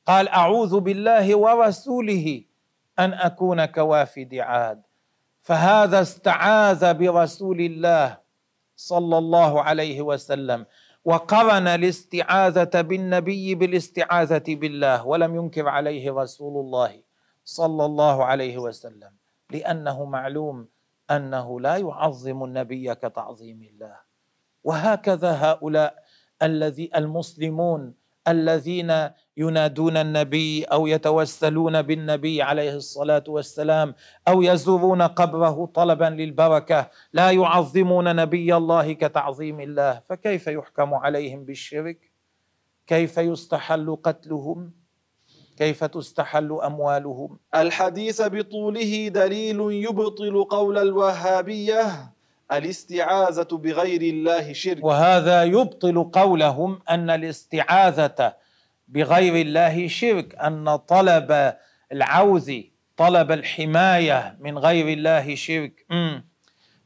[0.07, 2.43] قال أعوذ بالله ورسوله
[2.99, 4.83] أن أكون كوافد عاد
[5.43, 8.19] فهذا استعاذ برسول الله
[8.77, 10.67] صلى الله عليه وسلم
[11.05, 17.03] وقرن الاستعاذة بالنبي بالاستعاذة بالله ولم ينكر عليه رسول الله
[17.45, 19.11] صلى الله عليه وسلم
[19.51, 20.69] لأنه معلوم
[21.11, 23.97] أنه لا يعظم النبي كتعظيم الله.
[24.65, 26.05] وهكذا هؤلاء
[26.43, 27.95] الذي المسلمون
[28.29, 33.95] الذين ينادون النبي أو يتوسلون بالنبي عليه الصلاة والسلام
[34.29, 42.11] أو يزورون قبره طلبا للبركة لا يعظمون نبي الله كتعظيم الله فكيف يحكم عليهم بالشرك؟
[42.87, 44.80] كيف يستحل قتلهم؟
[45.61, 52.13] كيف تستحل أموالهم؟ الحديث بطوله دليل يبطل قول الوهابية
[52.53, 54.85] الاستعاذة بغير الله شرك.
[54.85, 58.35] وهذا يبطل قولهم أن الاستعاذة
[58.89, 61.55] بغير الله شرك أن طلب
[61.93, 62.53] العوذ
[62.97, 65.85] طلب الحماية من غير الله شرك.
[65.91, 66.25] مم.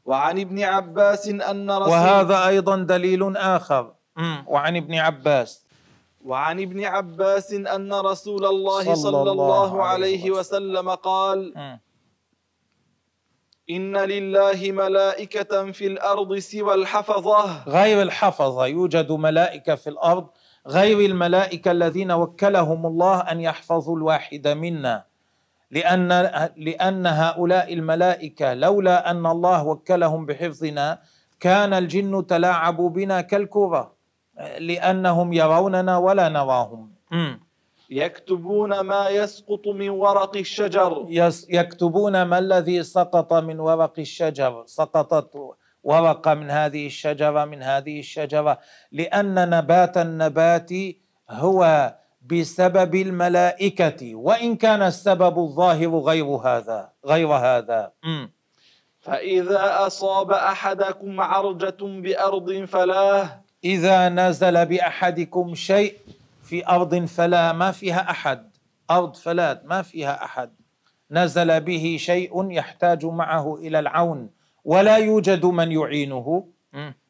[0.05, 3.93] وعن ابن عباس أن رسول وهذا أيضا دليل آخر.
[4.15, 4.43] مم.
[4.47, 5.64] وعن ابن عباس.
[6.25, 10.89] وعن ابن عباس أن رسول الله صلى, الله عليه وسلم.
[10.89, 11.53] قال.
[13.69, 17.63] إن لله ملائكة في الأرض سوى الحفظة.
[17.69, 20.27] غير الحفظة يوجد ملائكة في الأرض
[20.67, 25.05] غير الملائكة الذين وكلهم الله أن يحفظوا الواحد منا.
[25.71, 26.09] لأن
[26.57, 31.01] لأن هؤلاء الملائكة لولا أن الله وكلهم بحفظنا
[31.39, 33.94] كان الجن تلاعب بنا كالكرة.
[34.59, 36.91] لأنهم يروننا ولا نراهم.
[37.11, 37.37] م.
[37.89, 41.05] يكتبون ما يسقط من ورق الشجر.
[41.09, 44.63] يس- يكتبون ما الذي سقط من ورق الشجر.
[44.65, 45.31] سقطت
[45.83, 48.59] ورقة من هذه الشجرة من هذه الشجرة.
[48.91, 50.71] لأن نبات النبات
[51.29, 51.93] هو
[52.25, 57.91] بسبب الملائكة وإن كان السبب الظاهر غير هذا غير هذا.
[58.03, 58.31] مم.
[58.99, 65.97] فإذا أصاب أحدكم عرجة بأرض فلاه إذا نزل بأحدكم شيء
[66.43, 68.49] في أرض فلا ما فيها أحد.
[68.91, 70.49] أرض فلات ما فيها أحد.
[71.11, 74.29] نزل به شيء يحتاج معه إلى العون
[74.65, 76.47] ولا يوجد من يعينه.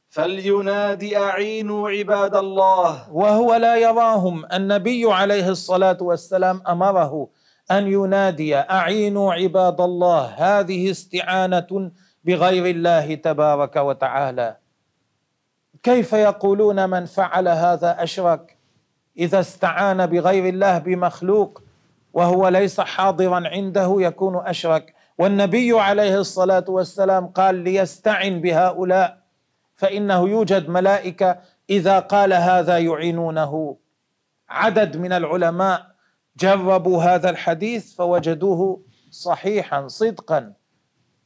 [0.10, 3.12] فلينادي أعينوا عباد الله.
[3.12, 4.45] وهو لا يراهم.
[4.53, 7.29] النبي عليه الصلاة والسلام أمره
[7.71, 11.91] أن ينادي أعينوا عباد الله هذه استعانة
[12.23, 14.58] بغير الله تبارك وتعالى.
[15.86, 18.58] كيف يقولون من فعل هذا أشرك
[19.17, 21.63] إذا استعان بغير الله بمخلوق
[22.13, 29.17] وهو ليس حاضرا عنده يكون أشرك؟ والنبي عليه الصلاة والسلام قال ليستعن بهؤلاء
[29.76, 31.38] فإنه يوجد ملائكة
[31.69, 33.78] إذا قال هذا يعينونه.
[34.50, 35.86] عدد من العلماء
[36.38, 40.54] جربوا هذا الحديث فوجدوه صحيحا صدقا.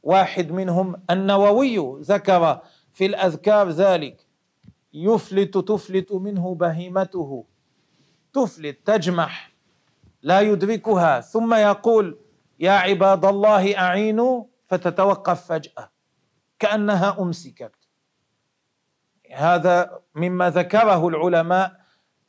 [0.02, 2.60] واحد منهم النووي ذكر
[2.92, 4.29] في الأذكار ذلك.
[4.92, 7.44] يفلت تفلت منه بهيمته.
[8.32, 9.52] تفلت تجمح
[10.22, 11.20] لا يدركها.
[11.20, 12.18] ثم يقول
[12.60, 15.90] يا عباد الله أعينوا فتتوقف فجأة.
[16.58, 17.72] كأنها أمسكت.
[19.34, 21.80] هذا مما ذكره العلماء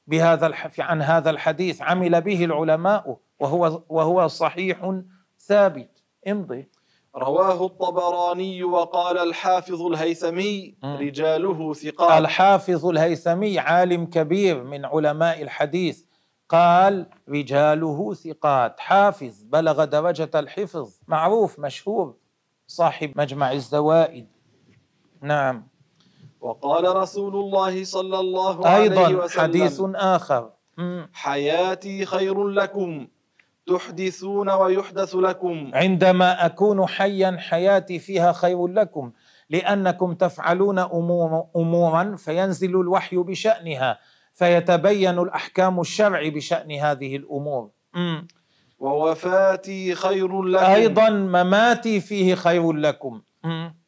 [0.08, 0.52] بهذا.
[0.80, 1.82] عن هذا الحديث.
[1.82, 5.02] عمل به العلماء وهو وهو صحيح
[5.40, 6.04] ثابت.
[6.28, 6.70] امضي.
[7.16, 12.22] رواه الطبراني وقال الحافظ الهيثمي رجاله ثقات.
[12.22, 16.04] الحافظ الهيثمي عالم كبير من علماء الحديث
[16.50, 18.80] قال رجاله ثقات.
[18.80, 20.90] حافظ بلغ درجة الحفظ.
[21.08, 22.16] معروف مشهور.
[22.68, 24.28] صاحب مجمع الزوائد.
[25.22, 25.68] نعم.
[26.42, 30.50] وقال رسول الله صلى الله عليه أيضا وسلم حديث آخر.
[31.14, 33.08] حياتي خير لكم.
[33.68, 35.72] تحدثون ويحدث لكم.
[35.74, 39.12] عندما أكون حيا حياتي فيها خير لكم
[39.50, 40.80] لأنكم تفعلون
[41.56, 44.00] أمورا فينزل الوحي بشأنها
[44.34, 47.70] فيتبين الأحكام الشرع بشأن هذه الأمور.
[47.94, 48.28] مم.
[48.80, 50.66] ووفاتي خير لكم.
[50.66, 53.22] أيضا مماتي فيه خير لكم.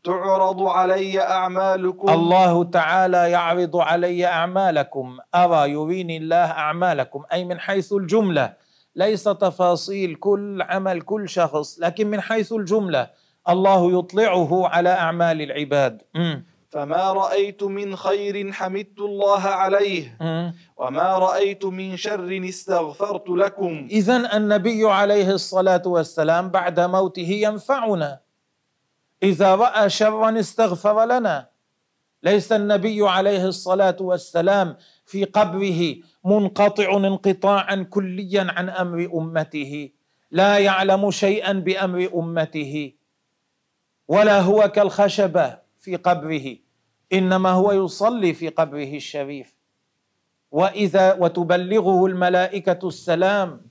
[0.04, 2.10] تعرض علي أعمالكم.
[2.10, 5.18] الله تعالى يعرض علي أعمالكم.
[5.36, 8.54] أرى يريني الله أعمالكم أي من حيث الجملة.
[8.96, 13.10] ليس تفاصيل كل عمل كل شخص لكن من حيث الجملة.
[13.50, 16.02] الله يطلعه على أعمال العباد.
[16.16, 16.46] مم.
[16.70, 20.18] فما رأيت من خير حمدت الله عليه.
[20.22, 20.54] مم.
[20.78, 23.88] وما رأيت من شر استغفرت لكم.
[23.92, 28.20] إذا النبي عليه الصلاة والسلام بعد موته ينفعنا.
[29.24, 31.50] إذا رأى شرا استغفر لنا.
[32.24, 35.96] ليس النبي عليه الصلاة والسلام في قبره
[36.26, 39.90] منقطع انقطاعا كليا عن أمر أمته.
[40.32, 42.94] لا يعلم شيئا بأمر أمته.
[44.08, 46.58] ولا هو كالخشبة في قبره
[47.14, 49.56] إنما هو يصلي في قبره الشريف.
[50.52, 53.62] وإذا وتبلغه الملائكة السلام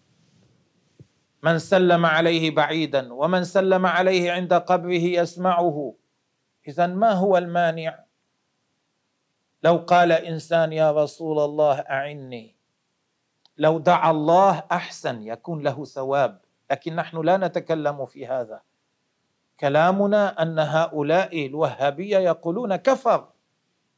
[1.42, 5.94] من سلم عليه بعيدا ومن سلم عليه عند قبره يسمعه.
[6.68, 7.98] اذا ما هو المانع؟
[9.62, 12.56] لو قال إنسان يا رسول الله أعني.
[13.58, 16.40] لو دعا الله أحسن يكون له ثواب.
[16.70, 18.60] لكن نحن لا نتكلم في هذا.
[19.60, 23.28] كلامنا أن هؤلاء الوهابية يقولون كفر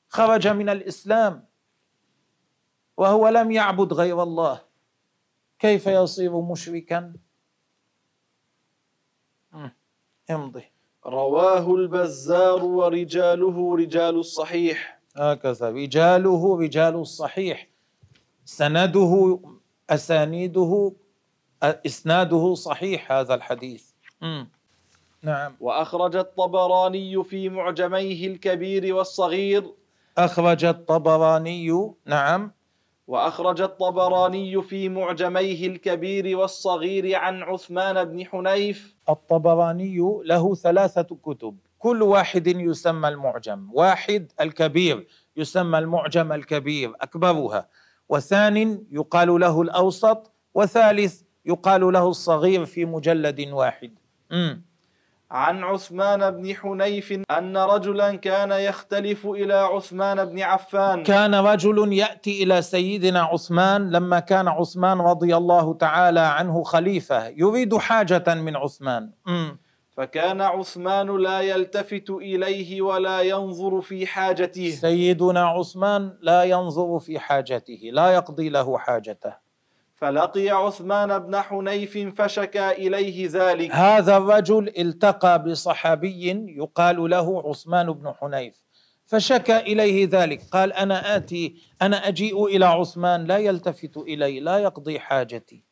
[0.08, 1.46] خرج من الإسلام
[2.96, 4.60] وهو لم يعبد غير الله.
[5.58, 7.12] كيف يصير مشركا؟
[10.30, 10.64] امضي.
[11.06, 14.93] رواه البزار ورجاله رجال الصحيح.
[15.16, 15.70] هكذا.
[15.70, 17.68] رجاله رجال الصحيح
[18.44, 19.40] سنده
[19.90, 20.92] أسانيده
[21.62, 23.90] إسناده صحيح هذا الحديث.
[24.20, 24.48] مم.
[25.22, 25.56] نعم.
[25.60, 29.64] وأخرج الطبراني في معجميه الكبير والصغير.
[30.18, 32.52] أخرج الطبراني نعم.
[33.06, 38.96] وأخرج الطبراني في معجميه الكبير والصغير عن عثمان بن حنيف.
[39.08, 41.56] الطبراني له ثلاثة كتب.
[41.84, 45.06] كل واحد يسمى المعجم واحد الكبير
[45.36, 47.68] يسمى المعجم الكبير أكبرها
[48.08, 53.92] وثان يقال له الأوسط وثالث يقال له الصغير في مجلد واحد
[54.30, 54.62] مم.
[55.30, 62.42] عن عثمان بن حنيف أن رجلا كان يختلف إلى عثمان بن عفان كان رجل يأتي
[62.42, 69.10] إلى سيدنا عثمان لما كان عثمان رضي الله تعالى عنه خليفة يريد حاجة من عثمان
[69.26, 69.63] مم.
[69.96, 74.70] فكان عثمان لا يلتفت إليه ولا ينظر في حاجته.
[74.70, 79.34] سيدنا عثمان لا ينظر في حاجته لا يقضي له حاجته.
[79.94, 83.70] فلقي عثمان بن حنيف فشكى إليه ذلك.
[83.70, 88.64] هذا الرجل التقى بصحابي يقال له عثمان بن حنيف
[89.06, 95.00] فشكى إليه ذلك قال أنا آتي أنا أجيء إلى عثمان لا يلتفت إلي لا يقضي
[95.00, 95.64] حاجتي.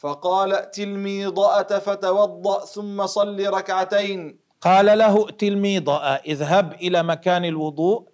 [0.00, 4.38] فقال ائت الميضأة فتوضأ ثم صل ركعتين.
[4.60, 8.08] قال له ائت الميضأة اذهب إلى مكان الوضوء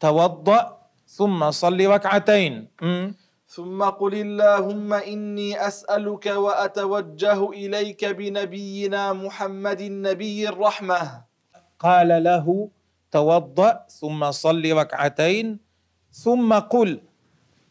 [0.00, 2.68] توضأ ثم صل ركعتين.
[2.82, 3.10] م.
[3.46, 11.00] ثم قل اللهم إني أسألك وأتوجه إليك بنبينا محمد النبي الرحمة.
[11.78, 12.68] قال له
[13.10, 15.58] توضأ ثم صل ركعتين.
[16.12, 17.00] ثم قل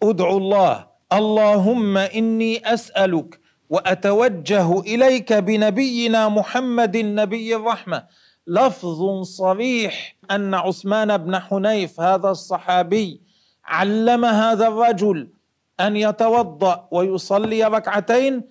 [0.03, 3.40] ادعو الله اللهم إني أسألك
[3.71, 8.03] وأتوجه إليك بنبينا محمد النبي الرحمة.
[8.47, 13.21] لفظ صريح أن عثمان بن حنيف هذا الصحابي
[13.65, 15.29] علم هذا الرجل
[15.79, 18.43] أن يتوضأ ويصلي ركعتين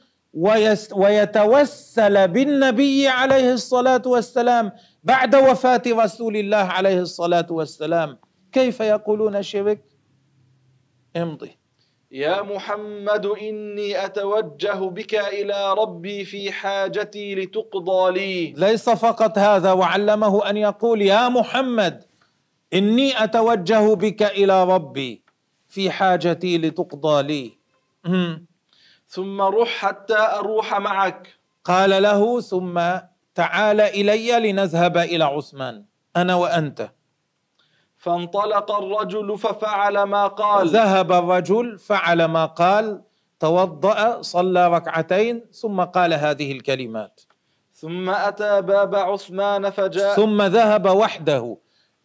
[0.95, 4.73] ويتوسل بالنبي عليه الصلاة والسلام
[5.05, 8.19] بعد وفاة رسول الله عليه الصلاة والسلام.
[8.53, 9.85] كيف يقولون شرك؟
[11.17, 11.60] امضي.
[12.13, 18.53] يا محمد إني أتوجه بك إلى ربي في حاجتي لتقضى لي.
[18.57, 22.05] ليس فقط هذا وعلمه أن يقول يا محمد
[22.75, 25.23] إني أتوجه بك إلى ربي
[25.69, 27.59] في حاجتي لتقضى لي.
[29.09, 31.29] ثم روح حتى أروح معك.
[31.65, 32.81] قال له ثم
[33.35, 35.85] تعال إلي لنذهب إلى عثمان
[36.17, 36.91] أنا وأنت.
[38.01, 40.69] فانطلق الرجل ففعل ما قال.
[40.69, 43.03] ذهب الرجل فعل ما قال
[43.41, 47.21] توضأ صلى ركعتين ثم قال هذه الكلمات.
[47.73, 50.17] ثم أتى باب عثمان فجاء.
[50.17, 51.57] ثم ذهب وحده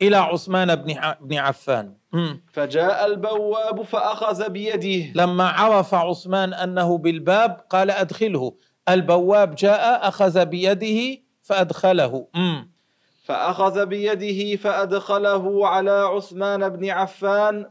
[0.02, 0.76] إلى عثمان
[1.22, 1.94] بن عفان.
[2.54, 5.12] فجاء البواب فأخذ بيده.
[5.16, 8.54] لما عرف عثمان أنه بالباب قال أدخله.
[8.90, 12.28] البواب جاء أخذ بيده فأدخله.
[13.26, 17.66] فأخذ بيده فأدخله على عثمان بن عفان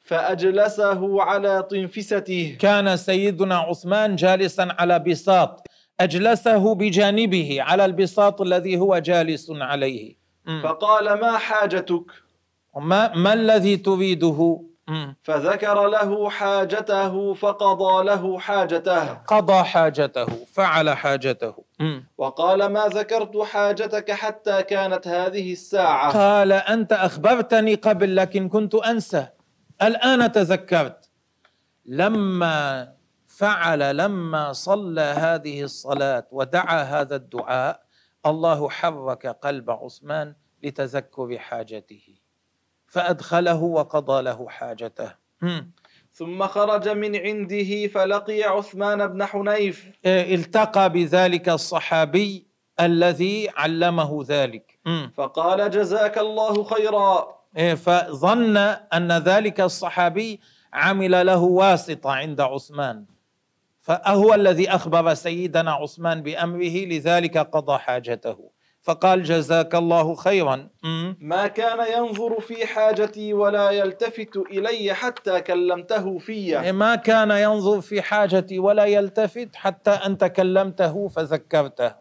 [0.00, 2.56] فأجلسه على طنفسته.
[2.58, 5.66] كان سيدنا عثمان جالسا على بساط.
[6.00, 10.14] أجلسه بجانبه على البساط الذي هو جالس عليه.
[10.62, 12.04] فقال ما حاجتك؟
[12.76, 14.60] ما, ما الذي تريده؟
[15.22, 19.14] فذكر له حاجته فقضى له حاجته.
[19.14, 21.54] قضى حاجته فعل حاجته.
[22.18, 26.12] وقال ما ذكرت حاجتك حتى كانت هذه الساعة.
[26.12, 29.26] قال أنت أخبرتني قبل لكن كنت أنسى.
[29.82, 31.10] الآن تذكرت.
[31.86, 32.92] لما
[33.26, 37.82] فعل لما صلى هذه الصلاة ودعا هذا الدعاء
[38.26, 42.19] الله حرك قلب عثمان لتذكر حاجته.
[42.90, 45.10] فأدخله وقضى له حاجته.
[46.12, 49.90] ثم خرج من عنده فلقي عثمان بن حنيف.
[50.04, 52.46] إيه، التقى بذلك الصحابي
[52.80, 54.78] الذي علمه ذلك.
[55.14, 57.36] فقال جزاك الله خيرا.
[57.56, 58.56] إيه، فظن
[58.96, 60.40] أن ذلك الصحابي
[60.72, 63.04] عمل له واسطة عند عثمان.
[63.80, 68.50] فهو الذي أخبر سيدنا عثمان بأمره لذلك قضى حاجته.
[68.82, 70.68] فقال جزاك الله خيرا.
[71.20, 76.72] ما كان ينظر في حاجتي ولا يلتفت إلي حتى كلمته في.
[76.72, 81.94] ما كان ينظر في حاجتي ولا يلتفت حتى أن تكلمته فذكرته.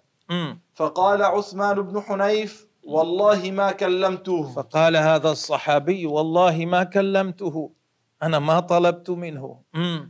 [0.76, 4.54] فقال عثمان بن حنيف والله ما كلمته.
[4.54, 7.72] فقال هذا الصحابي والله ما كلمته.
[8.24, 9.60] أنا ما طلبت منه.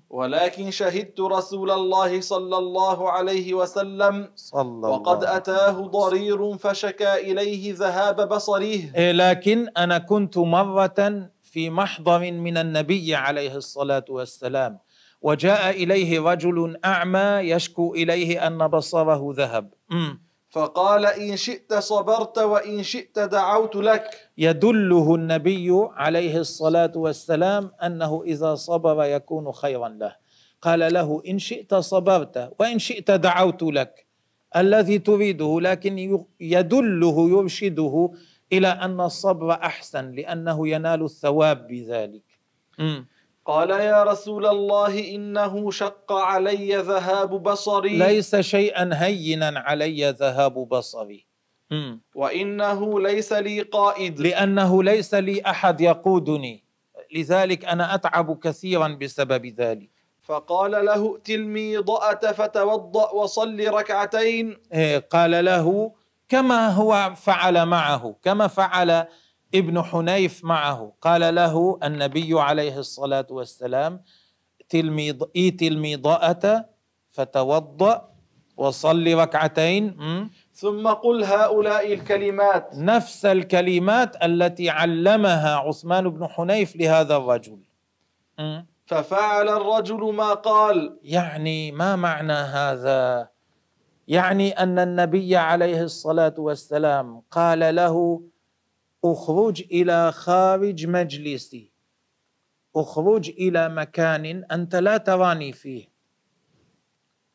[0.09, 4.31] ولكن شهدت رسول الله صلى الله عليه وسلم.
[4.35, 11.69] صلى وقد الله أتاه ضرير فشكى إليه ذهاب بصره إيه، لكن أنا كنت مرة في
[11.69, 14.79] محضر من النبي عليه الصلاة والسلام.
[15.21, 19.73] وجاء إليه رجل أعمى يشكو إليه أن بصره ذهب.
[20.49, 24.03] فقال إن شئت صبرت وإن شئت دعوت لك.
[24.37, 30.15] يدله النبي عليه الصلاة والسلام أنه إذا صبر يكون خيرا له.
[30.61, 34.05] قال له إن شئت صبرت وإن شئت دعوت لك.
[34.55, 38.11] الذي تريده لكن يدله يرشده
[38.53, 42.23] إلى أن الصبر أحسن لأنه ينال الثواب بذلك.
[43.49, 47.97] قال يا رسول الله إنه شق علي ذهاب بصري.
[47.97, 51.25] ليس شيئا هينا علي ذهاب بصري.
[51.71, 52.01] مم.
[52.15, 54.19] وإنه ليس لي قائد.
[54.19, 56.63] لأنه ليس لي أحد يقودني.
[57.15, 59.89] لذلك أنا أتعب كثيرا بسبب ذلك.
[60.21, 64.57] فقال له ائت الميضأة فتوضأ وصل ركعتين.
[64.73, 65.91] إيه، قال له
[66.29, 69.05] كما هو فعل معه كما فعل
[69.55, 70.93] ابن حنيف معه.
[71.01, 74.01] قال له النبي عليه الصلاة والسلام
[74.69, 76.65] تلميض إيت الميضأة
[77.11, 78.09] فتوضأ
[78.57, 79.97] وصل ركعتين.
[80.53, 82.69] ثم قل هؤلاء الكلمات.
[82.73, 87.59] نفس الكلمات التي علمها عثمان بن حنيف لهذا الرجل.
[88.85, 90.99] ففعل الرجل ما قال.
[91.03, 93.29] يعني ما معنى هذا؟
[94.07, 98.21] يعني أن النبي عليه الصلاة والسلام قال له
[99.05, 101.71] أخرج إلى خارج مجلسي.
[102.75, 105.89] أخرج إلى مكان أنت لا تراني فيه.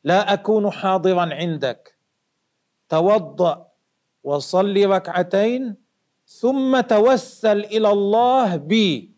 [0.04, 1.98] لا أكون حاضرا عندك.
[2.88, 3.68] توضأ
[4.24, 5.74] وصل ركعتين
[6.26, 9.14] ثم توسل إلى الله بي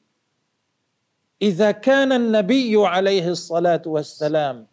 [1.43, 4.67] إذا كان النبي عليه الصلاة والسلام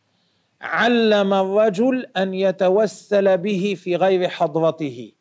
[0.61, 5.11] علم الرجل أن يتوسل به في غير حضرته.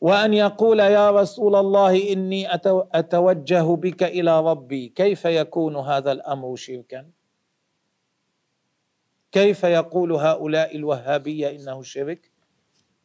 [0.00, 2.54] وأن يقول يا رسول الله إني
[2.94, 4.88] أتوجه بك إلى ربي.
[4.88, 7.10] كيف يكون هذا الأمر شركا؟
[9.32, 12.30] كيف يقول هؤلاء الوهابية إنه شرك؟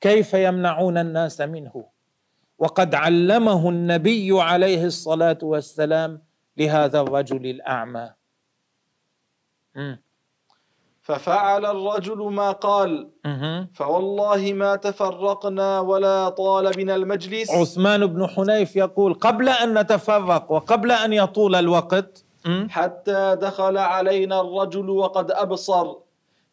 [0.01, 1.85] كيف يمنعون الناس منه؟
[2.57, 6.21] وقد علمه النبي عليه الصلاة والسلام
[6.57, 8.13] لهذا الرجل الأعمى.
[11.11, 13.09] ففعل الرجل ما قال.
[13.73, 17.51] فوالله ما تفرقنا ولا طال بنا المجلس.
[17.51, 22.23] عثمان بن حنيف يقول قبل أن نتفرق وقبل أن يطول الوقت.
[22.69, 25.93] حتى دخل علينا الرجل وقد أبصر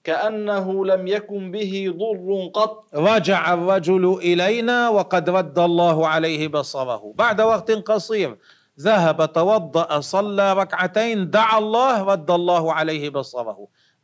[0.05, 2.85] كأنه لم يكن به ضر قط.
[2.95, 7.13] رجع الرجل إلينا وقد رد الله عليه بصره.
[7.15, 8.37] بعد وقت قصير
[8.81, 13.59] ذهب توضأ صلى ركعتين دعا الله رد الله عليه بصره.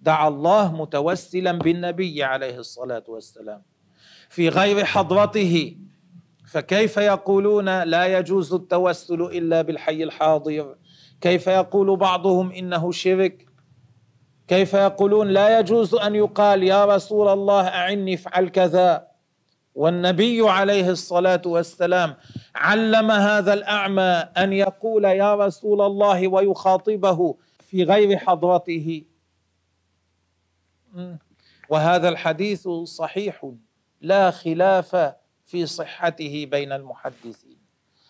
[0.04, 3.62] دعا الله متوسلا بالنبي عليه الصلاة والسلام.
[4.28, 5.76] في غير حضرته
[6.46, 10.74] فكيف يقولون لا يجوز التوسل إلا بالحي الحاضر؟
[11.20, 13.46] كيف يقول بعضهم إنه شرك؟
[14.48, 19.06] كيف يقولون لا يجوز أن يقال يا رسول الله أعني افعل كذا؟
[19.74, 22.16] والنبي عليه الصلاة والسلام
[22.54, 29.04] علم هذا الأعمى أن يقول يا رسول الله ويخاطبه في غير حضرته.
[31.68, 33.52] وهذا الحديث صحيح
[34.00, 35.14] لا خلاف
[35.46, 37.58] في صحته بين المحدثين.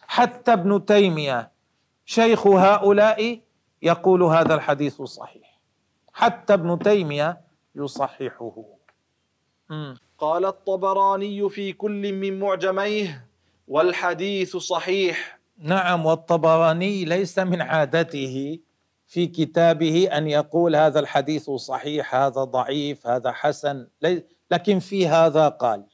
[0.07, 1.51] حتى ابن تيمية
[2.05, 3.41] شيخ هؤلاء
[3.83, 5.61] يقول هذا الحديث صحيح.
[6.13, 7.41] حتى ابن تيمية
[7.75, 8.65] يصححه.
[10.19, 13.27] قال الطبراني في كل من معجميه
[13.69, 15.39] والحديث صحيح.
[15.59, 18.59] نعم والطبراني ليس من عادته.
[19.15, 23.87] في كتابه أن يقول هذا الحديث صحيح هذا ضعيف هذا حسن
[24.51, 25.85] لكن في هذا قال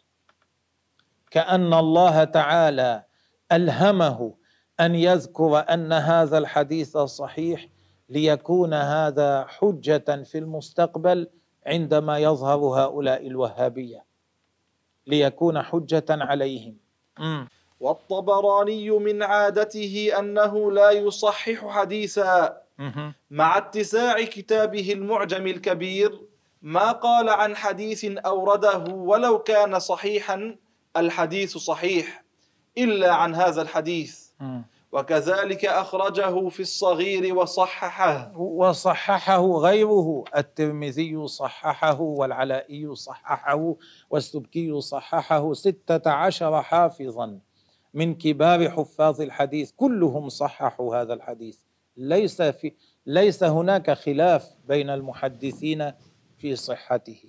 [1.30, 3.04] كأن الله تعالى
[3.52, 4.34] ألهمه
[4.80, 7.68] أن يذكر أن هذا الحديث صحيح
[8.08, 11.28] ليكون هذا حجة في المستقبل
[11.66, 14.04] عندما يظهر هؤلاء الوهابية
[15.06, 16.76] ليكون حجة عليهم.
[17.80, 22.60] والطبراني من عادته أنه لا يصحح حديثا.
[23.30, 26.20] مع اتساع كتابه المعجم الكبير
[26.62, 30.56] ما قال عن حديث أورده ولو كان صحيحا
[30.96, 32.24] الحديث صحيح
[32.78, 34.20] إلا عن هذا الحديث.
[34.92, 38.36] وكذلك أخرجه في الصغير وصححه.
[38.36, 43.74] وصححه غيره الترمذي صححه والعلائي صححه
[44.10, 47.38] والسبكي صححه ستة عشر حافظا.
[47.94, 51.58] من كبار حفاظ الحديث كلهم صححوا هذا الحديث.
[51.96, 52.72] ليس في
[53.06, 55.92] ليس هناك خلاف بين المحدثين
[56.38, 57.22] في صحته.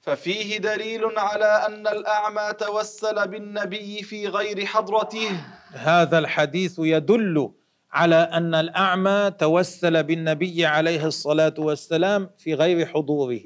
[0.00, 5.30] ففيه دليل على أن الأعمى توسل بالنبي في غير حضرته.
[5.72, 7.52] هذا الحديث يدل
[7.92, 13.40] على أن الأعمى توسل بالنبي عليه الصلاة والسلام في غير حضوره.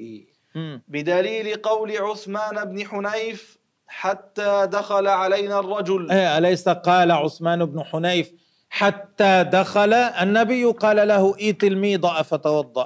[0.87, 3.57] بدليل قول عثمان بن حنيف
[3.87, 6.11] حتى دخل علينا الرجل.
[6.11, 8.33] إيه أليس قال عثمان بن حنيف
[8.73, 9.93] حتى دخل.
[9.93, 12.85] النبي قال له إيت الميضة فتوضأ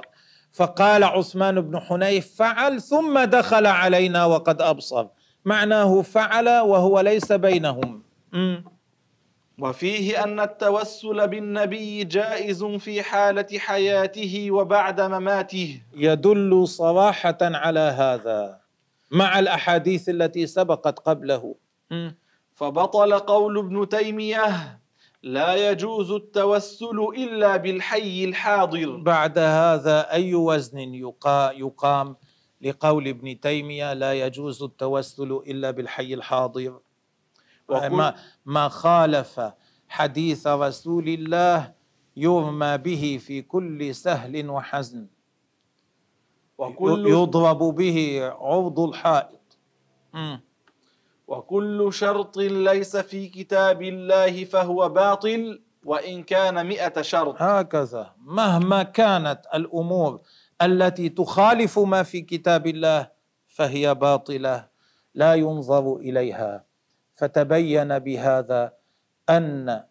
[0.52, 2.80] فقال عثمان بن حنيف فعل.
[2.80, 5.06] ثم دخل علينا وقد أبصر.
[5.44, 8.02] معناه فعل وهو ليس بينهم.
[9.58, 15.82] وفيه أن التوسل بالنبي جائز في حالة حياته وبعد مماته.
[15.96, 18.58] يدل صراحة على هذا
[19.10, 21.54] مع الأحاديث التي سبقت قبله.
[22.54, 24.78] فبطل قول ابن تيمية
[25.22, 28.96] لا يجوز التوسل إلا بالحي الحاضر.
[28.96, 30.78] بعد هذا أي وزن
[31.54, 32.16] يقام
[32.60, 36.80] لقول ابن تيمية لا يجوز التوسل إلا بالحي الحاضر؟
[37.70, 38.14] ما,
[38.46, 39.40] ما خالف
[39.88, 41.72] حديث رسول الله
[42.16, 45.06] يرمى به في كل سهل وحزن.
[46.58, 47.98] وكل يضرب به
[48.40, 49.58] عرض الحائط.
[51.28, 57.34] وكل شرط ليس في كتاب الله فهو باطل وإن كان مئة شرط.
[57.38, 58.12] هكذا.
[58.24, 60.20] مهما كانت الأمور
[60.62, 63.08] التي تخالف ما في كتاب الله
[63.46, 64.66] فهي باطلة
[65.14, 66.64] لا ينظر إليها.
[67.14, 68.72] فتبين بهذا
[69.30, 69.82] أن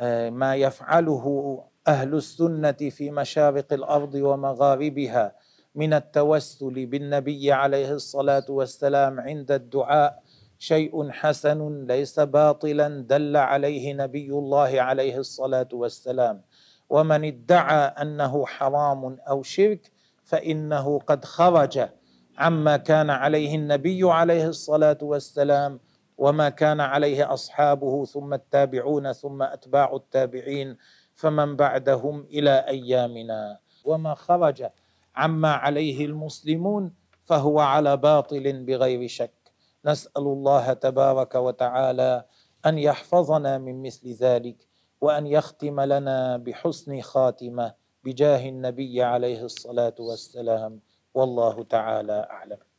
[0.00, 1.24] آه، ما يفعله
[1.88, 5.32] أهل السنة في مشارق الأرض ومغاربها
[5.74, 10.22] من التوسل بالنبي عليه الصلاة والسلام عند الدعاء
[10.64, 16.42] شيء حسن ليس باطلا دل عليه نبي الله عليه الصلاة والسلام.
[16.90, 19.92] ومن ادعى أنه حرام أو شرك
[20.24, 21.88] فإنه قد خرج
[22.38, 25.80] عما كان عليه النبي عليه الصلاة والسلام
[26.18, 30.76] وما كان عليه أصحابه ثم التابعون ثم أتباع التابعين
[31.14, 33.58] فمن بعدهم إلى أيامنا.
[33.84, 34.66] وما خرج
[35.16, 36.92] عما عليه المسلمون
[37.24, 39.43] فهو على باطل بغير شك.
[39.86, 42.24] نسأل الله تبارك وتعالى
[42.66, 44.66] أن يحفظنا من مثل ذلك
[45.00, 47.74] وأن يختم لنا بحسن خاتمة
[48.04, 50.80] بجاه النبي عليه الصلاة والسلام.
[51.14, 52.73] والله تعالى أعلم.